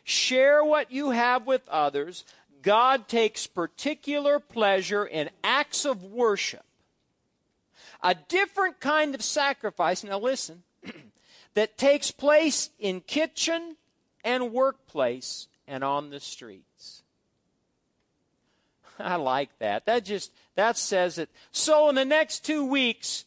Share 0.04 0.64
what 0.64 0.92
you 0.92 1.12
have 1.12 1.46
with 1.46 1.62
others 1.70 2.26
God 2.62 3.08
takes 3.08 3.48
particular 3.48 4.39
pleasure 4.39 5.06
in 5.06 5.30
acts 5.44 5.86
of 5.86 6.03
worship. 6.03 6.63
A 8.03 8.15
different 8.15 8.80
kind 8.80 9.13
of 9.13 9.22
sacrifice, 9.22 10.03
now 10.03 10.20
listen, 10.20 10.63
that 11.53 11.77
takes 11.77 12.12
place 12.12 12.70
in 12.80 13.01
kitchen 13.01 13.77
and 14.24 14.51
workplace 14.51 15.48
and 15.68 15.84
on 15.84 16.10
the 16.10 16.20
streets. 16.20 17.03
I 19.00 19.15
like 19.15 19.58
that. 19.60 19.86
That 19.86 20.06
just 20.06 20.32
that 20.56 20.77
says 20.77 21.18
it. 21.18 21.30
So 21.51 21.89
in 21.89 21.96
the 21.96 22.06
next 22.06 22.46
2 22.46 22.65
weeks 22.65 23.25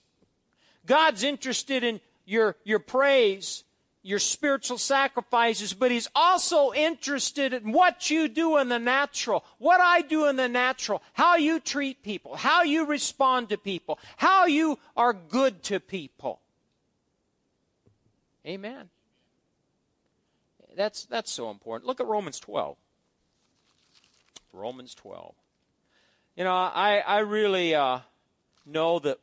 God's 0.86 1.22
interested 1.22 1.84
in 1.84 2.00
your 2.26 2.56
your 2.64 2.78
praise 2.78 3.64
your 4.04 4.18
spiritual 4.18 4.76
sacrifices, 4.78 5.72
but 5.72 5.90
he's 5.90 6.08
also 6.14 6.72
interested 6.74 7.54
in 7.54 7.72
what 7.72 8.10
you 8.10 8.28
do 8.28 8.58
in 8.58 8.68
the 8.68 8.78
natural, 8.78 9.44
what 9.58 9.80
I 9.80 10.02
do 10.02 10.26
in 10.26 10.36
the 10.36 10.48
natural, 10.48 11.02
how 11.14 11.36
you 11.36 11.58
treat 11.58 12.02
people, 12.02 12.36
how 12.36 12.62
you 12.62 12.84
respond 12.84 13.48
to 13.48 13.56
people, 13.56 13.98
how 14.18 14.44
you 14.44 14.78
are 14.94 15.14
good 15.14 15.62
to 15.64 15.80
people. 15.80 16.40
Amen. 18.46 18.90
That's 20.76 21.06
that's 21.06 21.30
so 21.30 21.50
important. 21.50 21.86
Look 21.86 22.00
at 22.00 22.06
Romans 22.06 22.38
12. 22.38 22.76
Romans 24.52 24.94
12. 24.94 25.34
You 26.36 26.44
know, 26.44 26.52
I 26.52 26.98
I 27.06 27.20
really 27.20 27.74
uh, 27.74 28.00
know 28.66 28.98
that 28.98 29.18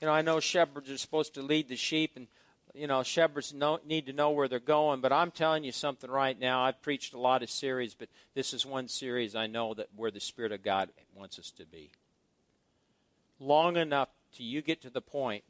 You 0.00 0.06
know, 0.06 0.14
I 0.14 0.22
know 0.22 0.40
shepherds 0.40 0.90
are 0.90 0.98
supposed 0.98 1.34
to 1.34 1.42
lead 1.42 1.68
the 1.68 1.76
sheep, 1.76 2.12
and 2.16 2.26
you 2.74 2.86
know, 2.86 3.02
shepherds 3.02 3.52
know, 3.52 3.80
need 3.86 4.06
to 4.06 4.12
know 4.12 4.30
where 4.30 4.48
they're 4.48 4.58
going. 4.58 5.00
But 5.00 5.12
I'm 5.12 5.30
telling 5.30 5.64
you 5.64 5.72
something 5.72 6.10
right 6.10 6.38
now. 6.38 6.62
I've 6.62 6.80
preached 6.82 7.14
a 7.14 7.18
lot 7.18 7.42
of 7.42 7.50
series, 7.50 7.94
but 7.94 8.08
this 8.34 8.54
is 8.54 8.64
one 8.64 8.88
series 8.88 9.34
I 9.34 9.46
know 9.46 9.74
that 9.74 9.88
where 9.94 10.10
the 10.10 10.20
Spirit 10.20 10.52
of 10.52 10.62
God 10.62 10.88
wants 11.14 11.38
us 11.38 11.50
to 11.52 11.66
be. 11.66 11.90
Long 13.38 13.76
enough 13.76 14.08
till 14.34 14.46
you 14.46 14.62
get 14.62 14.82
to 14.82 14.90
the 14.90 15.02
point 15.02 15.44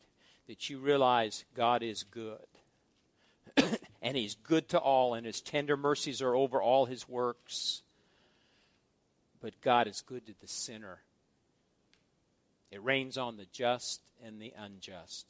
that 0.49 0.69
you 0.69 0.79
realize 0.79 1.45
God 1.55 1.83
is 1.83 2.03
good. 2.03 2.39
and 4.03 4.17
He's 4.17 4.35
good 4.35 4.69
to 4.71 4.79
all, 4.79 5.15
and 5.15 5.25
His 5.25 5.41
tender 5.41 5.77
mercies 5.77 6.23
are 6.23 6.35
over 6.35 6.61
all 6.61 6.87
His 6.87 7.09
works. 7.09 7.83
But 9.41 9.61
God 9.61 9.87
is 9.87 10.03
good 10.05 10.27
to 10.27 10.35
the 10.41 10.49
sinner. 10.49 11.01
It 12.71 12.83
rains 12.83 13.19
on 13.19 13.37
the 13.37 13.47
just 13.53 14.01
and 14.25 14.41
the 14.41 14.53
unjust. 14.59 15.27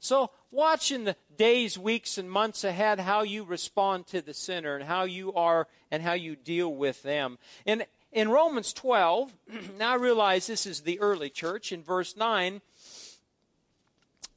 So, 0.00 0.30
watch 0.50 0.92
in 0.92 1.04
the 1.04 1.16
days, 1.36 1.76
weeks, 1.76 2.18
and 2.18 2.30
months 2.30 2.62
ahead 2.62 3.00
how 3.00 3.22
you 3.22 3.44
respond 3.44 4.06
to 4.08 4.22
the 4.22 4.34
sinner 4.34 4.76
and 4.76 4.84
how 4.84 5.04
you 5.04 5.32
are 5.34 5.66
and 5.90 6.02
how 6.02 6.12
you 6.12 6.36
deal 6.36 6.72
with 6.72 7.02
them. 7.02 7.38
And 7.66 7.84
in 8.12 8.28
Romans 8.28 8.72
12, 8.72 9.32
now 9.78 9.92
I 9.92 9.96
realize 9.96 10.46
this 10.46 10.66
is 10.66 10.80
the 10.80 11.00
early 11.00 11.30
church. 11.30 11.72
In 11.72 11.82
verse 11.82 12.16
9, 12.16 12.60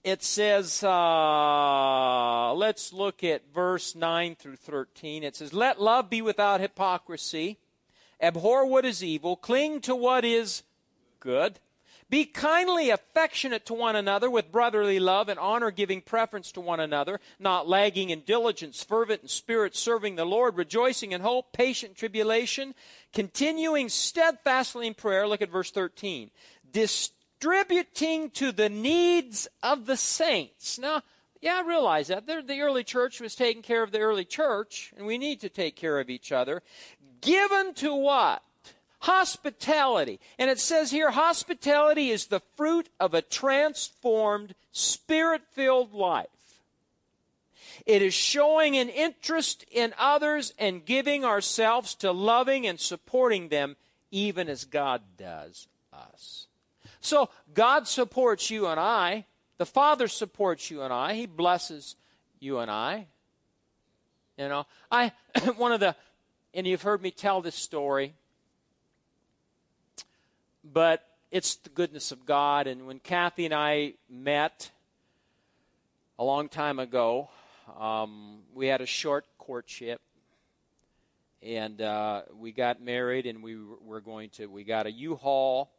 it 0.04 0.24
says, 0.24 0.84
uh, 0.84 2.54
let's 2.56 2.92
look 2.92 3.24
at 3.24 3.54
verse 3.54 3.94
9 3.94 4.36
through 4.36 4.56
13. 4.56 5.24
It 5.24 5.36
says, 5.36 5.54
Let 5.54 5.80
love 5.80 6.10
be 6.10 6.24
without 6.24 6.60
hypocrisy, 6.60 7.60
abhor 8.20 8.66
what 8.66 8.84
is 8.84 9.04
evil, 9.04 9.36
cling 9.36 9.80
to 9.82 9.96
what 9.96 10.26
is 10.26 10.64
good 11.20 11.60
be 12.12 12.26
kindly 12.26 12.90
affectionate 12.90 13.66
to 13.66 13.74
one 13.74 13.96
another 13.96 14.30
with 14.30 14.52
brotherly 14.52 15.00
love 15.00 15.30
and 15.30 15.40
honor, 15.40 15.72
giving 15.72 16.02
preference 16.02 16.52
to 16.52 16.60
one 16.60 16.82
another, 16.82 17.22
not 17.40 17.70
lagging 17.70 18.10
in 18.10 18.20
diligence, 18.20 18.84
fervent 18.84 19.22
in 19.22 19.28
spirit, 19.30 19.78
serving 19.78 20.18
the 20.18 20.26
Lord, 20.26 20.58
rejoicing 20.58 21.14
in 21.14 21.22
hope, 21.22 21.54
patient 21.54 21.96
tribulation, 21.96 22.76
continuing 23.14 23.88
steadfastly 23.88 24.88
in 24.88 24.94
prayer. 24.94 25.26
Look 25.26 25.42
at 25.42 25.50
verse 25.50 25.72
13. 25.72 26.32
Distributing 26.70 28.30
to 28.32 28.52
the 28.52 28.70
needs 28.70 29.48
of 29.64 29.86
the 29.86 29.98
saints. 29.98 30.78
Now, 30.78 31.04
yeah, 31.40 31.62
I 31.64 31.68
realize 31.68 32.10
that. 32.10 32.28
the 32.28 32.62
early 32.62 32.84
church 32.84 33.22
was 33.22 33.36
taking 33.36 33.62
care 33.62 33.84
of 33.84 33.94
the 33.94 34.00
early 34.00 34.26
church, 34.26 34.94
and 34.98 35.08
we 35.08 35.18
need 35.18 35.40
to 35.40 35.50
take 35.50 35.78
care 35.78 35.98
of 35.98 36.10
each 36.10 36.34
other. 36.34 36.62
Given 37.22 37.74
to 37.76 37.96
what? 37.96 38.44
Hospitality. 39.02 40.20
And 40.38 40.50
it 40.50 40.60
says 40.60 40.92
here 40.92 41.12
hospitality 41.12 42.12
is 42.12 42.28
the 42.28 42.42
fruit 42.56 42.90
of 43.00 43.14
a 43.14 43.22
transformed, 43.22 44.54
spirit 44.72 45.42
filled 45.52 45.94
life. 45.94 46.28
It 47.86 48.02
is 48.04 48.14
showing 48.14 48.78
an 48.78 48.90
interest 48.90 49.66
in 49.72 49.94
others 49.98 50.54
and 50.60 50.86
giving 50.86 51.26
ourselves 51.26 51.96
to 51.96 52.12
loving 52.12 52.68
and 52.68 52.80
supporting 52.80 53.50
them, 53.50 53.76
even 54.12 54.48
as 54.50 54.66
God 54.66 55.02
does 55.18 55.68
us. 55.92 56.48
So, 57.00 57.30
God 57.56 57.88
supports 57.88 58.52
you 58.52 58.68
and 58.68 58.80
I. 58.80 59.26
The 59.58 59.66
Father 59.66 60.08
supports 60.08 60.70
you 60.70 60.84
and 60.84 60.94
I. 60.94 61.16
He 61.16 61.26
blesses 61.26 61.96
you 62.40 62.60
and 62.60 62.70
I. 62.70 63.08
You 64.38 64.48
know, 64.48 64.66
I, 64.92 65.12
one 65.58 65.72
of 65.72 65.80
the, 65.80 65.96
and 66.54 66.68
you've 66.68 66.82
heard 66.84 67.02
me 67.02 67.10
tell 67.10 67.42
this 67.42 67.56
story 67.56 68.14
but 70.64 71.06
it's 71.32 71.56
the 71.56 71.70
goodness 71.70 72.12
of 72.12 72.26
God. 72.26 72.68
And 72.68 72.86
when 72.86 73.00
Kathy 73.00 73.46
and 73.46 73.54
I 73.54 73.94
met 74.10 74.72
a 76.20 76.24
long 76.24 76.50
time 76.50 76.80
ago, 76.80 77.30
um, 77.80 78.40
we 78.54 78.68
had 78.68 78.82
a 78.82 78.86
short 78.86 79.26
courtship. 79.38 80.02
And 81.44 81.82
uh, 81.82 82.22
we 82.38 82.52
got 82.52 82.84
married, 82.84 83.26
and 83.26 83.42
we 83.42 83.58
were 83.58 84.02
going 84.02 84.30
to. 84.32 84.46
We 84.46 84.64
got 84.64 84.86
a 84.86 84.92
U-Haul, 84.92 85.72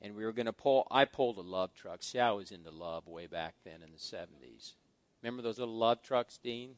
and 0.00 0.14
we 0.14 0.24
were 0.24 0.30
going 0.30 0.46
to 0.46 0.52
pull. 0.52 0.86
I 0.88 1.04
pulled 1.04 1.38
a 1.38 1.42
LUV 1.42 1.74
truck. 1.74 2.04
See, 2.04 2.20
I 2.20 2.30
was 2.30 2.52
into 2.52 2.70
love 2.70 3.08
way 3.08 3.26
back 3.26 3.54
then 3.64 3.82
in 3.82 3.90
the 3.90 3.98
'70s. 3.98 4.74
Remember 5.20 5.42
those 5.42 5.58
little 5.58 5.76
LUV 5.76 6.04
trucks, 6.04 6.38
Dean? 6.38 6.76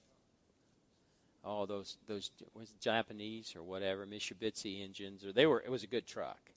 Oh, 1.45 1.67
those 1.67 1.99
those 2.07 2.31
was 2.55 2.73
Japanese 2.81 3.55
or 3.55 3.63
whatever 3.63 4.07
Mitsubishi 4.07 4.83
engines, 4.83 5.27
or 5.27 5.33
they 5.35 5.45
were. 5.45 5.61
It 5.61 5.71
was 5.71 5.83
a 5.83 5.89
good 5.89 6.07
truck. 6.07 6.53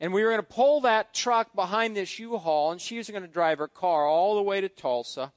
And 0.00 0.12
we 0.12 0.22
were 0.22 0.30
going 0.30 0.42
to 0.42 0.46
pull 0.46 0.82
that 0.82 1.14
truck 1.14 1.54
behind 1.54 1.96
this 1.96 2.18
U 2.18 2.36
Haul, 2.36 2.72
and 2.72 2.80
she 2.80 2.98
was 2.98 3.08
going 3.08 3.22
to 3.22 3.28
drive 3.28 3.58
her 3.58 3.68
car 3.68 4.06
all 4.06 4.36
the 4.36 4.42
way 4.42 4.60
to 4.60 4.68
Tulsa. 4.68 5.32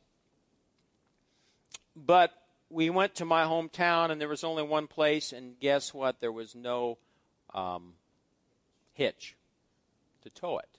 But 1.95 2.31
we 2.69 2.89
went 2.89 3.15
to 3.15 3.25
my 3.25 3.43
hometown, 3.43 4.11
and 4.11 4.19
there 4.19 4.27
was 4.27 4.43
only 4.43 4.63
one 4.63 4.87
place, 4.87 5.31
and 5.31 5.59
guess 5.59 5.93
what? 5.93 6.19
There 6.19 6.31
was 6.31 6.55
no 6.55 6.97
um, 7.53 7.93
hitch 8.93 9.35
to 10.23 10.29
tow 10.29 10.57
it. 10.57 10.69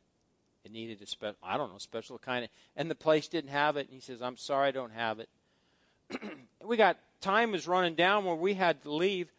It 0.64 0.72
needed 0.72 1.00
a 1.00 1.06
special, 1.06 1.36
I 1.42 1.56
don't 1.56 1.72
know, 1.72 1.78
special 1.78 2.18
kind 2.18 2.44
of, 2.44 2.50
and 2.76 2.90
the 2.90 2.94
place 2.94 3.28
didn't 3.28 3.50
have 3.50 3.76
it. 3.76 3.86
And 3.86 3.94
he 3.94 4.00
says, 4.00 4.20
I'm 4.20 4.36
sorry, 4.36 4.68
I 4.68 4.72
don't 4.72 4.92
have 4.92 5.20
it. 5.20 5.28
we 6.64 6.76
got, 6.76 6.98
time 7.20 7.52
was 7.52 7.66
running 7.66 7.94
down 7.94 8.24
where 8.24 8.34
we 8.34 8.54
had 8.54 8.82
to 8.82 8.92
leave. 8.92 9.32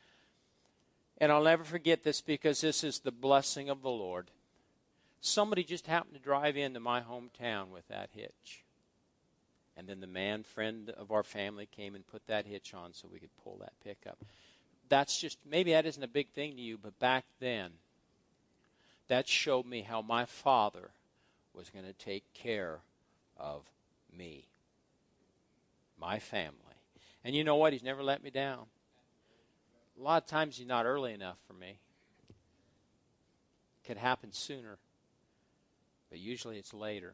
And 1.22 1.32
I'll 1.32 1.44
never 1.44 1.64
forget 1.64 2.04
this 2.04 2.20
because 2.20 2.62
this 2.62 2.84
is 2.84 3.00
the 3.00 3.12
blessing 3.12 3.70
of 3.70 3.84
the 3.84 3.92
Lord. 3.92 4.32
Somebody 5.22 5.64
just 5.64 5.86
happened 5.86 6.16
to 6.16 6.20
drive 6.20 6.58
into 6.58 6.80
my 6.80 7.02
hometown 7.02 7.70
with 7.70 7.88
that 7.90 8.10
hitch. 8.12 8.64
And 9.78 9.88
then 9.88 10.02
the 10.02 10.08
man 10.08 10.42
friend 10.42 10.90
of 10.90 11.12
our 11.12 11.22
family 11.22 11.68
came 11.68 11.94
and 11.94 12.08
put 12.08 12.26
that 12.26 12.48
hitch 12.48 12.74
on 12.74 12.94
so 12.94 13.08
we 13.08 13.20
could 13.20 13.38
pull 13.44 13.58
that 13.62 13.74
pickup. 13.84 14.18
That's 14.90 15.20
just, 15.20 15.38
maybe 15.48 15.74
that 15.74 15.86
isn't 15.86 16.04
a 16.04 16.08
big 16.08 16.30
thing 16.30 16.56
to 16.56 16.62
you, 16.62 16.80
but 16.82 16.98
back 16.98 17.26
then, 17.40 17.74
that 19.08 19.28
showed 19.28 19.68
me 19.68 19.84
how 19.84 20.02
my 20.02 20.26
father 20.26 20.90
was 21.54 21.70
going 21.70 21.86
to 21.86 21.94
take 21.94 22.24
care 22.34 22.80
of 23.38 23.62
me, 24.18 24.46
my 26.00 26.18
family. 26.18 26.56
And 27.24 27.36
you 27.36 27.44
know 27.44 27.58
what? 27.58 27.74
He's 27.74 27.84
never 27.84 28.02
let 28.02 28.24
me 28.24 28.32
down. 28.32 28.66
A 30.02 30.04
lot 30.04 30.24
of 30.24 30.28
times 30.28 30.58
you're 30.58 30.68
not 30.68 30.88
early 30.88 31.14
enough 31.14 31.38
for 31.46 31.54
me. 31.54 31.78
It 32.30 33.88
could 33.88 33.98
happen 33.98 34.32
sooner, 34.32 34.80
but 36.10 36.18
usually 36.18 36.58
it's 36.58 36.74
later. 36.74 37.14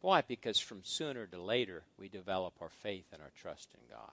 Why? 0.00 0.20
Because 0.20 0.60
from 0.60 0.84
sooner 0.84 1.26
to 1.26 1.42
later, 1.42 1.82
we 1.98 2.08
develop 2.08 2.54
our 2.60 2.68
faith 2.68 3.06
and 3.12 3.20
our 3.20 3.32
trust 3.42 3.74
in 3.74 3.80
God. 3.90 4.12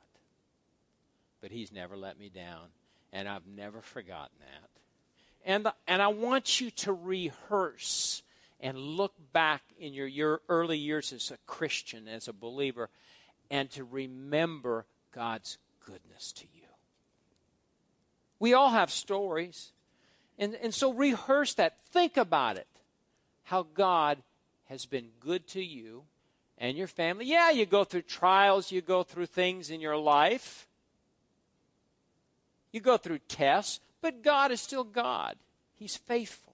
But 1.42 1.52
He's 1.52 1.72
never 1.72 1.96
let 1.96 2.20
me 2.20 2.30
down, 2.30 2.70
and 3.14 3.30
I've 3.30 3.46
never 3.46 3.82
forgotten 3.82 4.40
that. 4.40 4.70
And, 5.46 5.68
and 5.88 6.02
I 6.02 6.08
want 6.08 6.60
you 6.60 6.72
to 6.72 6.94
rehearse 6.94 8.24
and 8.60 8.80
look 8.80 9.14
back 9.32 9.62
in 9.80 9.94
your, 9.94 10.08
your 10.08 10.42
early 10.50 10.80
years 10.80 11.14
as 11.14 11.30
a 11.30 11.38
Christian, 11.46 12.08
as 12.08 12.28
a 12.28 12.34
believer, 12.34 12.90
and 13.52 13.70
to 13.72 13.84
remember 13.84 14.88
God's 15.14 15.60
goodness 15.86 16.32
to 16.32 16.46
you. 16.56 16.57
We 18.40 18.54
all 18.54 18.70
have 18.70 18.92
stories. 18.92 19.72
And, 20.38 20.56
and 20.56 20.74
so 20.74 20.94
rehearse 20.94 21.54
that. 21.56 21.78
Think 21.92 22.18
about 22.18 22.58
it. 22.58 22.68
How 23.44 23.64
God 23.74 24.20
has 24.66 24.86
been 24.86 25.10
good 25.20 25.48
to 25.48 25.64
you 25.64 26.04
and 26.58 26.78
your 26.78 26.88
family. 26.88 27.26
Yeah, 27.26 27.52
you 27.52 27.66
go 27.66 27.84
through 27.84 28.04
trials, 28.04 28.72
you 28.72 28.82
go 28.82 29.04
through 29.04 29.28
things 29.28 29.70
in 29.70 29.80
your 29.80 29.98
life, 29.98 30.68
you 32.72 32.82
go 32.82 32.98
through 32.98 33.20
tests, 33.28 33.80
but 34.02 34.24
God 34.24 34.52
is 34.52 34.62
still 34.62 34.84
God. 34.84 35.36
He's 35.76 35.96
faithful. 35.96 36.54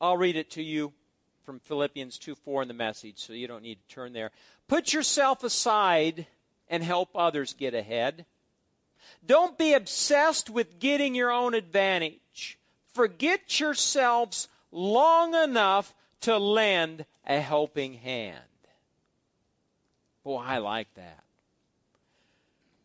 I'll 0.00 0.16
read 0.16 0.36
it 0.36 0.50
to 0.52 0.62
you 0.62 0.92
from 1.44 1.60
Philippians 1.60 2.18
2 2.18 2.34
4 2.34 2.62
in 2.62 2.68
the 2.68 2.74
message, 2.74 3.18
so 3.18 3.32
you 3.32 3.46
don't 3.46 3.62
need 3.62 3.78
to 3.86 3.94
turn 3.94 4.12
there. 4.12 4.30
Put 4.68 4.92
yourself 4.92 5.44
aside 5.44 6.26
and 6.68 6.82
help 6.82 7.10
others 7.14 7.52
get 7.52 7.74
ahead. 7.74 8.24
Don't 9.24 9.56
be 9.58 9.74
obsessed 9.74 10.50
with 10.50 10.78
getting 10.78 11.14
your 11.14 11.30
own 11.30 11.54
advantage. 11.54 12.58
Forget 12.92 13.58
yourselves 13.60 14.48
long 14.70 15.34
enough 15.34 15.94
to 16.22 16.38
lend 16.38 17.06
a 17.26 17.40
helping 17.40 17.94
hand. 17.94 18.40
Boy, 20.22 20.38
I 20.38 20.58
like 20.58 20.92
that. 20.94 21.24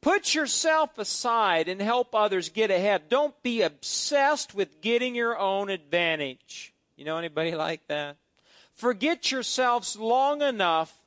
Put 0.02 0.34
yourself 0.34 0.98
aside 0.98 1.68
and 1.68 1.82
help 1.82 2.16
others 2.16 2.50
get 2.50 2.72
ahead. 2.72 3.10
Don't 3.10 3.42
be 3.44 3.62
obsessed 3.62 4.54
with 4.56 4.82
getting 4.82 5.14
your 5.14 5.38
own 5.38 5.70
advantage. 5.70 6.74
You 6.96 7.06
know 7.06 7.18
anybody 7.18 7.54
like 7.54 7.86
that? 7.88 8.16
Forget 8.74 9.30
yourselves 9.32 9.98
long 9.98 10.42
enough 10.42 10.99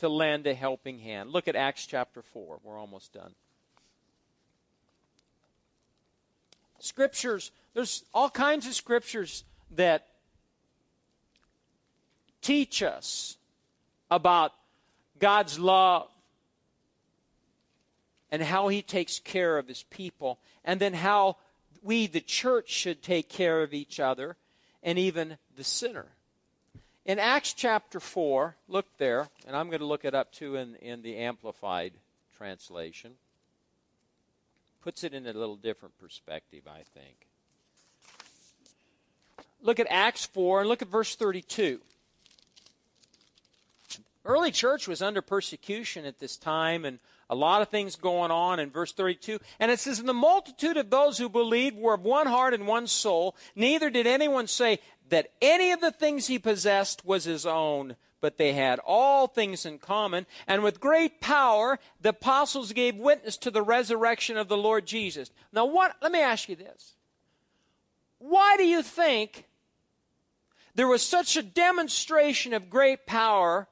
to 0.00 0.08
lend 0.08 0.46
a 0.46 0.54
helping 0.54 0.98
hand. 0.98 1.30
Look 1.30 1.46
at 1.46 1.56
Acts 1.56 1.86
chapter 1.86 2.22
4. 2.22 2.60
We're 2.62 2.78
almost 2.78 3.12
done. 3.12 3.34
Scriptures, 6.78 7.52
there's 7.74 8.04
all 8.14 8.30
kinds 8.30 8.66
of 8.66 8.74
scriptures 8.74 9.44
that 9.72 10.06
teach 12.40 12.82
us 12.82 13.36
about 14.10 14.52
God's 15.18 15.58
love 15.58 16.08
and 18.30 18.42
how 18.42 18.68
He 18.68 18.80
takes 18.80 19.18
care 19.18 19.58
of 19.58 19.68
His 19.68 19.82
people, 19.90 20.38
and 20.64 20.80
then 20.80 20.94
how 20.94 21.36
we, 21.82 22.06
the 22.06 22.20
church, 22.20 22.70
should 22.70 23.02
take 23.02 23.28
care 23.28 23.62
of 23.62 23.74
each 23.74 24.00
other 24.00 24.36
and 24.82 24.98
even 24.98 25.36
the 25.56 25.64
sinner. 25.64 26.06
In 27.06 27.18
Acts 27.18 27.54
chapter 27.54 27.98
4, 27.98 28.56
look 28.68 28.86
there, 28.98 29.28
and 29.46 29.56
I'm 29.56 29.68
going 29.68 29.80
to 29.80 29.86
look 29.86 30.04
it 30.04 30.14
up 30.14 30.32
too 30.32 30.56
in, 30.56 30.74
in 30.76 31.02
the 31.02 31.16
Amplified 31.16 31.92
translation. 32.36 33.12
Puts 34.82 35.04
it 35.04 35.14
in 35.14 35.26
a 35.26 35.32
little 35.32 35.56
different 35.56 35.98
perspective, 35.98 36.62
I 36.66 36.82
think. 36.94 37.26
Look 39.62 39.80
at 39.80 39.86
Acts 39.90 40.26
4 40.26 40.60
and 40.60 40.68
look 40.68 40.82
at 40.82 40.88
verse 40.88 41.14
32. 41.16 41.80
Early 44.24 44.50
church 44.50 44.86
was 44.86 45.00
under 45.00 45.22
persecution 45.22 46.04
at 46.04 46.18
this 46.18 46.36
time, 46.36 46.84
and 46.84 46.98
a 47.30 47.34
lot 47.34 47.62
of 47.62 47.68
things 47.68 47.96
going 47.96 48.30
on 48.30 48.58
in 48.58 48.70
verse 48.70 48.92
32. 48.92 49.38
And 49.58 49.70
it 49.70 49.78
says, 49.78 49.98
And 49.98 50.08
the 50.08 50.12
multitude 50.12 50.76
of 50.76 50.90
those 50.90 51.16
who 51.16 51.28
believed 51.28 51.76
were 51.76 51.94
of 51.94 52.02
one 52.02 52.26
heart 52.26 52.52
and 52.52 52.66
one 52.66 52.86
soul. 52.86 53.36
Neither 53.54 53.88
did 53.88 54.06
anyone 54.06 54.46
say 54.46 54.80
that 55.10 55.30
any 55.40 55.72
of 55.72 55.80
the 55.80 55.90
things 55.90 56.26
he 56.26 56.38
possessed 56.38 57.04
was 57.04 57.24
his 57.24 57.46
own, 57.46 57.96
but 58.20 58.38
they 58.38 58.52
had 58.52 58.80
all 58.80 59.26
things 59.26 59.64
in 59.64 59.78
common. 59.78 60.26
And 60.46 60.62
with 60.62 60.80
great 60.80 61.20
power, 61.20 61.78
the 62.00 62.10
apostles 62.10 62.72
gave 62.72 62.96
witness 62.96 63.36
to 63.38 63.50
the 63.50 63.62
resurrection 63.62 64.36
of 64.36 64.48
the 64.48 64.56
Lord 64.56 64.86
Jesus. 64.86 65.30
Now, 65.52 65.66
what, 65.66 65.96
let 66.02 66.12
me 66.12 66.20
ask 66.20 66.48
you 66.48 66.56
this. 66.56 66.94
Why 68.18 68.56
do 68.56 68.64
you 68.64 68.82
think 68.82 69.46
there 70.74 70.88
was 70.88 71.02
such 71.02 71.36
a 71.36 71.42
demonstration 71.42 72.52
of 72.52 72.70
great 72.70 73.06
power 73.06 73.68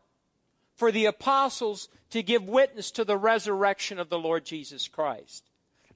for 0.74 0.92
the 0.92 1.06
apostles 1.06 1.88
to 2.10 2.22
give 2.22 2.44
witness 2.44 2.90
to 2.92 3.04
the 3.04 3.16
resurrection 3.16 3.98
of 3.98 4.08
the 4.08 4.18
Lord 4.18 4.44
Jesus 4.44 4.88
Christ. 4.88 5.50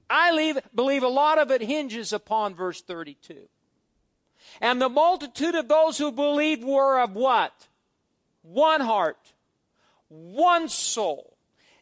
I 0.09 0.31
leave, 0.31 0.59
believe 0.75 1.03
a 1.03 1.07
lot 1.07 1.39
of 1.39 1.49
it 1.51 1.61
hinges 1.61 2.13
upon 2.13 2.53
verse 2.53 2.81
32. 2.81 3.47
And 4.61 4.81
the 4.81 4.89
multitude 4.89 5.55
of 5.55 5.67
those 5.67 5.97
who 5.97 6.11
believed 6.11 6.63
were 6.63 6.99
of 6.99 7.13
what? 7.13 7.53
One 8.41 8.81
heart, 8.81 9.17
one 10.09 10.69
soul. 10.69 11.33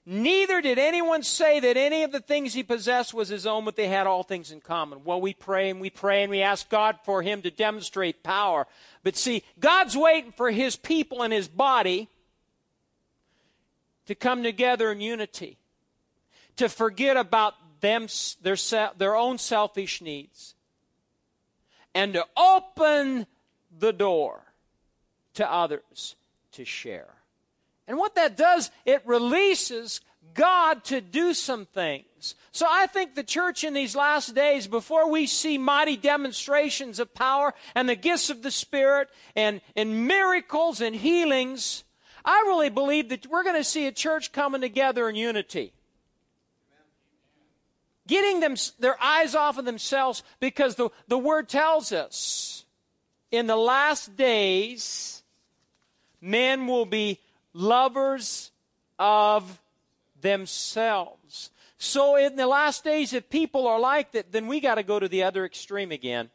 Neither 0.05 0.61
did 0.61 0.79
anyone 0.79 1.21
say 1.21 1.59
that 1.59 1.77
any 1.77 2.01
of 2.03 2.11
the 2.11 2.19
things 2.19 2.53
he 2.53 2.63
possessed 2.63 3.13
was 3.13 3.29
his 3.29 3.45
own, 3.45 3.65
but 3.65 3.75
they 3.75 3.87
had 3.87 4.07
all 4.07 4.23
things 4.23 4.51
in 4.51 4.59
common. 4.59 5.03
Well, 5.03 5.21
we 5.21 5.33
pray 5.33 5.69
and 5.69 5.79
we 5.79 5.91
pray 5.91 6.23
and 6.23 6.31
we 6.31 6.41
ask 6.41 6.67
God 6.69 6.97
for 7.03 7.21
him 7.21 7.43
to 7.43 7.51
demonstrate 7.51 8.23
power. 8.23 8.65
But 9.03 9.15
see, 9.15 9.43
God's 9.59 9.95
waiting 9.95 10.31
for 10.31 10.49
his 10.49 10.75
people 10.75 11.21
and 11.21 11.31
his 11.31 11.47
body 11.47 12.09
to 14.07 14.15
come 14.15 14.41
together 14.41 14.91
in 14.91 15.01
unity, 15.01 15.59
to 16.55 16.67
forget 16.67 17.15
about 17.15 17.53
them, 17.81 18.07
their, 18.41 18.57
their 18.97 19.15
own 19.15 19.37
selfish 19.37 20.01
needs, 20.01 20.55
and 21.93 22.13
to 22.13 22.25
open 22.37 23.25
the 23.77 23.93
door 23.93 24.41
to 25.33 25.51
others 25.51 26.15
to 26.53 26.65
share. 26.65 27.13
And 27.87 27.97
what 27.97 28.15
that 28.15 28.37
does, 28.37 28.71
it 28.85 29.01
releases 29.05 30.01
God 30.33 30.83
to 30.85 31.01
do 31.01 31.33
some 31.33 31.65
things. 31.65 32.35
So 32.51 32.65
I 32.69 32.87
think 32.87 33.15
the 33.15 33.23
church 33.23 33.63
in 33.63 33.73
these 33.73 33.95
last 33.95 34.35
days, 34.35 34.67
before 34.67 35.09
we 35.09 35.25
see 35.25 35.57
mighty 35.57 35.97
demonstrations 35.97 36.99
of 36.99 37.13
power 37.13 37.53
and 37.75 37.89
the 37.89 37.95
gifts 37.95 38.29
of 38.29 38.43
the 38.43 38.51
Spirit 38.51 39.09
and, 39.35 39.61
and 39.75 40.07
miracles 40.07 40.79
and 40.79 40.95
healings, 40.95 41.83
I 42.23 42.43
really 42.47 42.69
believe 42.69 43.09
that 43.09 43.27
we're 43.27 43.43
going 43.43 43.55
to 43.55 43.63
see 43.63 43.87
a 43.87 43.91
church 43.91 44.31
coming 44.31 44.61
together 44.61 45.09
in 45.09 45.15
unity. 45.15 45.73
Getting 48.07 48.39
them 48.39 48.55
their 48.79 49.01
eyes 49.01 49.35
off 49.35 49.57
of 49.57 49.65
themselves 49.65 50.23
because 50.39 50.75
the, 50.75 50.89
the 51.07 51.17
word 51.17 51.47
tells 51.47 51.91
us 51.91 52.65
in 53.31 53.47
the 53.47 53.55
last 53.55 54.15
days 54.15 55.23
men 56.19 56.67
will 56.67 56.85
be 56.85 57.19
lovers 57.53 58.51
of 58.97 59.59
themselves. 60.19 61.51
So 61.77 62.15
in 62.15 62.35
the 62.35 62.47
last 62.47 62.83
days, 62.83 63.13
if 63.13 63.29
people 63.29 63.67
are 63.67 63.79
like 63.79 64.11
that, 64.11 64.31
then 64.31 64.47
we 64.47 64.59
got 64.59 64.75
to 64.75 64.83
go 64.83 64.99
to 64.99 65.07
the 65.07 65.23
other 65.23 65.45
extreme 65.45 65.91
again 65.91 66.29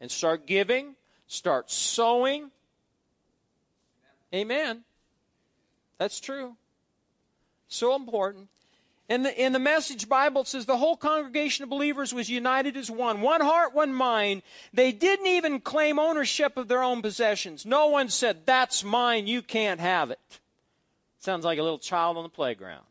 and 0.00 0.10
start 0.10 0.46
giving, 0.46 0.94
start 1.26 1.70
sowing, 1.70 2.50
Amen. 4.34 4.84
That's 5.98 6.20
true. 6.20 6.56
So 7.68 7.96
important. 7.96 8.48
In 9.10 9.24
the, 9.24 9.44
in 9.44 9.52
the 9.52 9.58
message 9.58 10.08
Bible, 10.08 10.42
it 10.42 10.46
says 10.46 10.66
the 10.66 10.76
whole 10.76 10.96
congregation 10.96 11.64
of 11.64 11.68
believers 11.68 12.14
was 12.14 12.30
united 12.30 12.76
as 12.76 12.88
one, 12.88 13.22
one 13.22 13.40
heart, 13.40 13.74
one 13.74 13.92
mind. 13.92 14.42
They 14.72 14.92
didn't 14.92 15.26
even 15.26 15.60
claim 15.60 15.98
ownership 15.98 16.56
of 16.56 16.68
their 16.68 16.80
own 16.80 17.02
possessions. 17.02 17.66
No 17.66 17.88
one 17.88 18.08
said, 18.08 18.46
That's 18.46 18.84
mine, 18.84 19.26
you 19.26 19.42
can't 19.42 19.80
have 19.80 20.12
it. 20.12 20.38
Sounds 21.18 21.44
like 21.44 21.58
a 21.58 21.62
little 21.64 21.80
child 21.80 22.18
on 22.18 22.22
the 22.22 22.28
playground. 22.28 22.84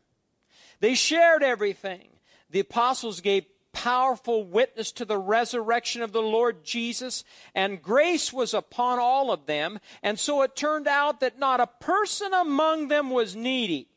They 0.80 0.92
shared 0.94 1.42
everything. 1.42 2.08
The 2.50 2.60
apostles 2.60 3.22
gave 3.22 3.46
powerful 3.72 4.44
witness 4.44 4.92
to 4.92 5.06
the 5.06 5.18
resurrection 5.18 6.02
of 6.02 6.12
the 6.12 6.20
Lord 6.20 6.64
Jesus, 6.64 7.24
and 7.54 7.80
grace 7.80 8.30
was 8.30 8.52
upon 8.52 8.98
all 8.98 9.32
of 9.32 9.46
them. 9.46 9.78
And 10.02 10.18
so 10.18 10.42
it 10.42 10.54
turned 10.54 10.86
out 10.86 11.20
that 11.20 11.38
not 11.38 11.60
a 11.60 11.66
person 11.66 12.34
among 12.34 12.88
them 12.88 13.08
was 13.08 13.34
needy. 13.34 13.89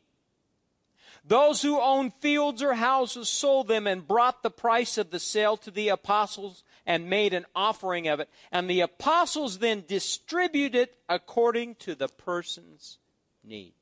Those 1.26 1.62
who 1.62 1.80
owned 1.80 2.12
fields 2.20 2.62
or 2.62 2.74
houses 2.74 3.28
sold 3.28 3.68
them 3.68 3.86
and 3.86 4.06
brought 4.06 4.42
the 4.42 4.50
price 4.50 4.98
of 4.98 5.10
the 5.10 5.18
sale 5.18 5.56
to 5.58 5.70
the 5.70 5.88
apostles 5.88 6.62
and 6.86 7.08
made 7.08 7.32
an 7.32 7.46
offering 7.54 8.08
of 8.08 8.20
it. 8.20 8.28
And 8.52 8.68
the 8.68 8.82
apostles 8.82 9.58
then 9.58 9.84
distributed 9.88 10.74
it 10.74 10.96
according 11.08 11.76
to 11.76 11.94
the 11.94 12.08
person's 12.08 12.98
need. 13.42 13.72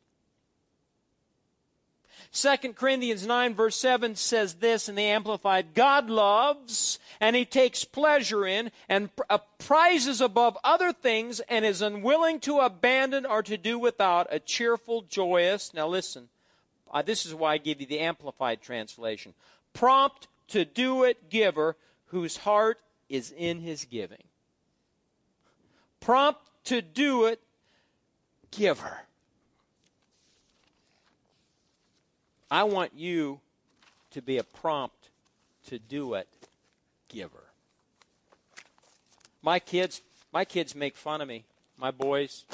2 2.33 2.72
Corinthians 2.72 3.26
9, 3.26 3.55
verse 3.55 3.76
7 3.76 4.14
says 4.16 4.55
this 4.55 4.88
in 4.88 4.94
the 4.94 5.02
Amplified 5.02 5.74
God 5.74 6.09
loves 6.09 6.98
and 7.20 7.37
he 7.37 7.44
takes 7.44 7.85
pleasure 7.85 8.46
in 8.46 8.70
and 8.88 9.11
uh, 9.28 9.38
prizes 9.59 10.20
above 10.20 10.57
other 10.64 10.92
things 10.92 11.40
and 11.40 11.64
is 11.64 11.83
unwilling 11.83 12.40
to 12.40 12.61
abandon 12.61 13.26
or 13.26 13.42
to 13.42 13.59
do 13.59 13.78
without 13.78 14.28
a 14.31 14.38
cheerful, 14.38 15.02
joyous. 15.02 15.74
Now 15.74 15.88
listen, 15.88 16.28
uh, 16.92 17.02
this 17.02 17.24
is 17.24 17.35
why 17.35 17.55
I 17.55 17.59
give 17.59 17.81
you 17.81 17.87
the 17.87 18.00
Amplified 18.00 18.61
translation. 18.61 19.35
Prompt 19.72 20.28
to 20.48 20.64
do 20.64 21.05
it 21.05 21.31
giver 21.31 21.76
whose 22.07 22.38
heart 22.38 22.78
is 23.09 23.33
in 23.37 23.61
his 23.61 23.85
giving. 23.85 24.22
Prompt 26.00 26.40
to 26.64 26.83
do 26.83 27.24
it 27.26 27.40
giver. 28.50 29.00
I 32.50 32.64
want 32.64 32.92
you 32.94 33.40
to 34.11 34.20
be 34.20 34.37
a 34.37 34.44
prompt 34.44 35.09
to 35.68 35.78
do 35.78 36.14
it 36.14 36.28
giver. 37.09 37.44
My 39.40 39.59
kids, 39.59 40.02
my 40.33 40.44
kids 40.44 40.74
make 40.74 40.96
fun 40.96 41.22
of 41.22 41.28
me. 41.28 41.44
My 41.78 41.90
boys. 41.90 42.44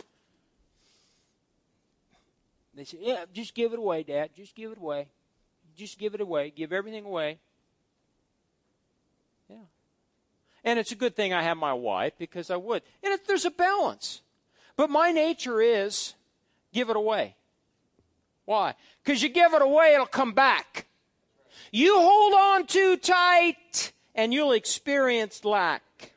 They 2.78 2.84
say, 2.84 2.98
"Yeah, 3.00 3.24
just 3.32 3.54
give 3.54 3.72
it 3.72 3.78
away, 3.78 4.04
Dad. 4.04 4.30
Just 4.36 4.54
give 4.54 4.72
it 4.72 4.78
away. 4.78 5.08
Just 5.76 5.98
give 5.98 6.14
it 6.14 6.20
away. 6.20 6.50
Give 6.50 6.72
everything 6.72 7.04
away." 7.04 7.38
Yeah. 9.50 9.56
And 10.64 10.78
it's 10.78 10.92
a 10.92 10.96
good 10.96 11.16
thing 11.16 11.32
I 11.32 11.42
have 11.42 11.56
my 11.56 11.72
wife 11.72 12.12
because 12.18 12.50
I 12.50 12.56
would. 12.56 12.82
And 13.02 13.18
there's 13.26 13.44
a 13.44 13.50
balance. 13.50 14.22
But 14.76 14.90
my 14.90 15.10
nature 15.10 15.60
is 15.60 16.14
give 16.72 16.88
it 16.88 16.96
away. 16.96 17.34
Why? 18.44 18.74
Because 19.02 19.22
you 19.22 19.28
give 19.28 19.52
it 19.54 19.62
away, 19.62 19.94
it'll 19.94 20.06
come 20.06 20.32
back. 20.32 20.86
You 21.72 22.00
hold 22.00 22.32
on 22.32 22.66
too 22.66 22.96
tight, 22.96 23.92
and 24.14 24.32
you'll 24.32 24.52
experience 24.52 25.44
lack. 25.44 26.12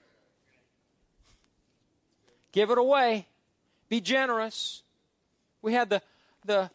Give 2.52 2.70
it 2.70 2.78
away. 2.78 3.28
Be 3.90 4.00
generous. 4.00 4.84
We 5.62 5.74
had 5.74 5.90
the 5.90 6.02
the 6.46 6.70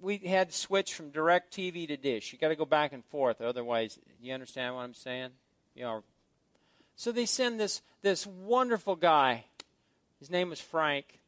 we 0.00 0.18
had 0.18 0.50
to 0.50 0.56
switch 0.56 0.94
from 0.94 1.10
DirecTV 1.10 1.88
to 1.88 1.96
dish. 1.96 2.32
You 2.32 2.38
got 2.38 2.48
to 2.48 2.56
go 2.56 2.64
back 2.64 2.92
and 2.92 3.04
forth, 3.06 3.40
otherwise, 3.40 3.98
you 4.20 4.32
understand 4.32 4.74
what 4.74 4.82
I'm 4.82 4.94
saying? 4.94 5.30
You 5.74 5.82
know. 5.84 6.04
So 6.96 7.12
they 7.12 7.26
send 7.26 7.58
this 7.58 7.82
this 8.02 8.26
wonderful 8.26 8.96
guy. 8.96 9.44
His 10.18 10.30
name 10.30 10.50
was 10.50 10.60
Frank 10.60 11.20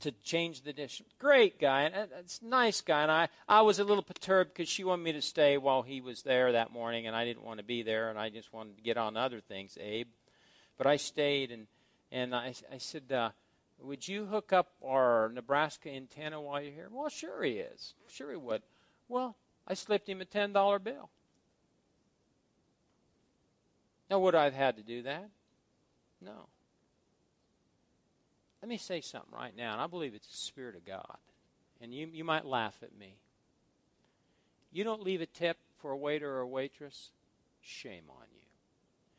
to 0.00 0.12
change 0.12 0.62
the 0.62 0.72
dish. 0.72 1.02
Great 1.18 1.60
guy, 1.60 1.82
and 1.82 2.08
it's 2.18 2.40
nice 2.42 2.80
guy. 2.80 3.02
And 3.02 3.10
I, 3.10 3.28
I 3.48 3.60
was 3.62 3.78
a 3.78 3.84
little 3.84 4.02
perturbed 4.02 4.54
because 4.54 4.68
she 4.68 4.84
wanted 4.84 5.02
me 5.02 5.12
to 5.12 5.22
stay 5.22 5.58
while 5.58 5.82
he 5.82 6.00
was 6.00 6.22
there 6.22 6.52
that 6.52 6.72
morning, 6.72 7.06
and 7.06 7.14
I 7.14 7.24
didn't 7.24 7.44
want 7.44 7.58
to 7.58 7.64
be 7.64 7.82
there, 7.82 8.08
and 8.08 8.18
I 8.18 8.30
just 8.30 8.52
wanted 8.52 8.76
to 8.76 8.82
get 8.82 8.96
on 8.96 9.16
other 9.16 9.40
things, 9.40 9.76
Abe. 9.80 10.08
But 10.78 10.86
I 10.86 10.96
stayed 10.96 11.50
and 11.50 11.66
and 12.12 12.34
I, 12.34 12.54
I 12.72 12.78
said, 12.78 13.12
uh, 13.12 13.30
"Would 13.82 14.08
you 14.08 14.26
hook 14.26 14.52
up 14.52 14.72
our 14.84 15.30
Nebraska 15.32 15.90
antenna 15.90 16.40
while 16.40 16.60
you're 16.60 16.72
here?" 16.72 16.88
Well, 16.90 17.08
sure 17.08 17.42
he 17.42 17.58
is. 17.58 17.94
Sure 18.08 18.30
he 18.30 18.36
would. 18.36 18.62
Well, 19.08 19.36
I 19.66 19.74
slipped 19.74 20.08
him 20.08 20.20
a 20.20 20.24
ten 20.24 20.52
dollar 20.52 20.78
bill. 20.78 21.10
Now, 24.08 24.18
would 24.18 24.34
I 24.34 24.44
have 24.44 24.54
had 24.54 24.76
to 24.76 24.82
do 24.82 25.02
that? 25.02 25.30
No. 26.20 26.48
Let 28.60 28.68
me 28.68 28.76
say 28.76 29.00
something 29.00 29.32
right 29.32 29.56
now, 29.56 29.72
and 29.72 29.80
I 29.80 29.86
believe 29.86 30.14
it's 30.14 30.26
the 30.26 30.36
Spirit 30.36 30.74
of 30.76 30.84
God. 30.84 31.16
And 31.80 31.94
you, 31.94 32.08
you 32.12 32.24
might 32.24 32.44
laugh 32.44 32.76
at 32.82 32.96
me. 32.98 33.14
You 34.72 34.84
don't 34.84 35.02
leave 35.02 35.20
a 35.20 35.26
tip 35.26 35.56
for 35.78 35.92
a 35.92 35.96
waiter 35.96 36.30
or 36.30 36.40
a 36.40 36.46
waitress, 36.46 37.10
shame 37.62 38.04
on 38.10 38.26
you. 38.32 38.46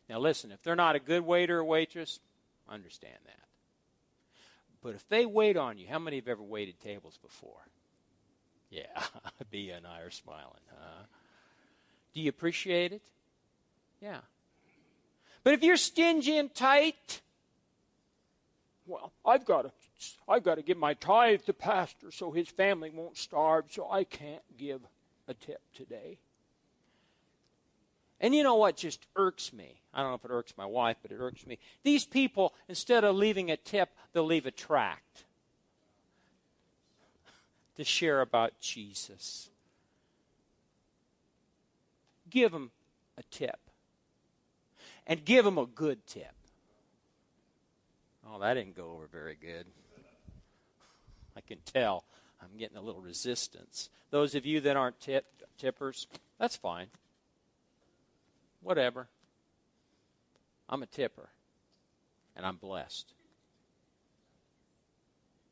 Now, 0.08 0.20
listen, 0.20 0.52
if 0.52 0.62
they're 0.62 0.76
not 0.76 0.96
a 0.96 1.00
good 1.00 1.22
waiter 1.22 1.60
or 1.60 1.66
waitress, 1.66 2.20
understand 2.70 3.18
that. 3.26 3.48
But 4.84 4.96
if 4.96 5.08
they 5.10 5.26
wait 5.26 5.58
on 5.58 5.78
you, 5.78 5.88
how 5.88 6.00
many 6.00 6.18
have 6.18 6.28
ever 6.28 6.44
waited 6.44 6.80
tables 6.80 7.20
before? 7.22 7.68
Yeah, 8.70 9.04
Bia 9.52 9.78
and 9.78 9.86
I 9.86 10.02
are 10.02 10.10
smiling. 10.10 10.62
Huh? 10.72 11.04
Do 12.14 12.22
you 12.22 12.30
appreciate 12.30 12.94
it? 12.94 13.02
Yeah. 14.02 14.20
But 15.44 15.54
if 15.54 15.64
you're 15.64 15.78
stingy 15.78 16.38
and 16.38 16.54
tight, 16.54 17.22
well, 18.86 19.12
I've 19.26 19.46
got 19.46 19.64
to 19.64 19.72
I've 20.28 20.44
got 20.44 20.56
to 20.56 20.64
give 20.64 20.78
my 20.78 20.96
tithe 20.96 21.44
to 21.44 21.54
pastor 21.54 22.12
so 22.12 22.32
his 22.32 22.48
family 22.48 22.90
won't 22.90 23.18
starve, 23.18 23.66
so 23.70 23.90
I 23.90 24.04
can't 24.04 24.42
give 24.58 24.82
a 25.28 25.34
tip 25.34 25.62
today. 25.76 26.18
And 28.22 28.36
you 28.36 28.44
know 28.44 28.56
what 28.56 28.78
just 28.78 29.08
irks 29.16 29.52
me? 29.52 29.82
I 29.94 30.02
don't 30.02 30.12
know 30.12 30.16
if 30.16 30.24
it 30.24 30.32
irks 30.32 30.54
my 30.56 30.66
wife, 30.66 30.98
but 31.02 31.12
it 31.12 31.18
irks 31.20 31.46
me. 31.48 31.58
These 31.84 32.06
people, 32.06 32.54
instead 32.70 33.04
of 33.04 33.16
leaving 33.16 33.50
a 33.50 33.58
tip, 33.58 33.90
they'll 34.14 34.24
leave 34.24 34.46
a 34.46 34.52
tract 34.52 35.26
to 37.76 37.84
share 37.84 38.22
about 38.22 38.60
Jesus. 38.62 39.50
Give 42.30 42.52
them 42.52 42.70
a 43.18 43.24
tip. 43.32 43.60
And 45.08 45.26
give 45.26 45.44
them 45.44 45.58
a 45.58 45.66
good 45.66 46.06
tip. 46.06 46.36
Oh, 48.30 48.40
that 48.40 48.54
didn't 48.54 48.78
go 48.78 48.92
over 48.92 49.08
very 49.08 49.36
good. 49.36 49.66
I 51.36 51.42
can 51.42 51.58
tell 51.66 52.04
I'm 52.40 52.56
getting 52.58 52.78
a 52.78 52.82
little 52.82 53.02
resistance. 53.02 53.90
Those 54.12 54.36
of 54.36 54.46
you 54.46 54.62
that 54.62 54.78
aren't 54.78 55.00
tip, 55.00 55.26
tippers, 55.58 56.06
that's 56.38 56.56
fine. 56.56 56.88
Whatever. 58.62 59.08
I'm 60.70 60.84
a 60.84 60.86
tipper, 60.86 61.30
and 62.36 62.46
I'm 62.46 62.56
blessed. 62.56 63.14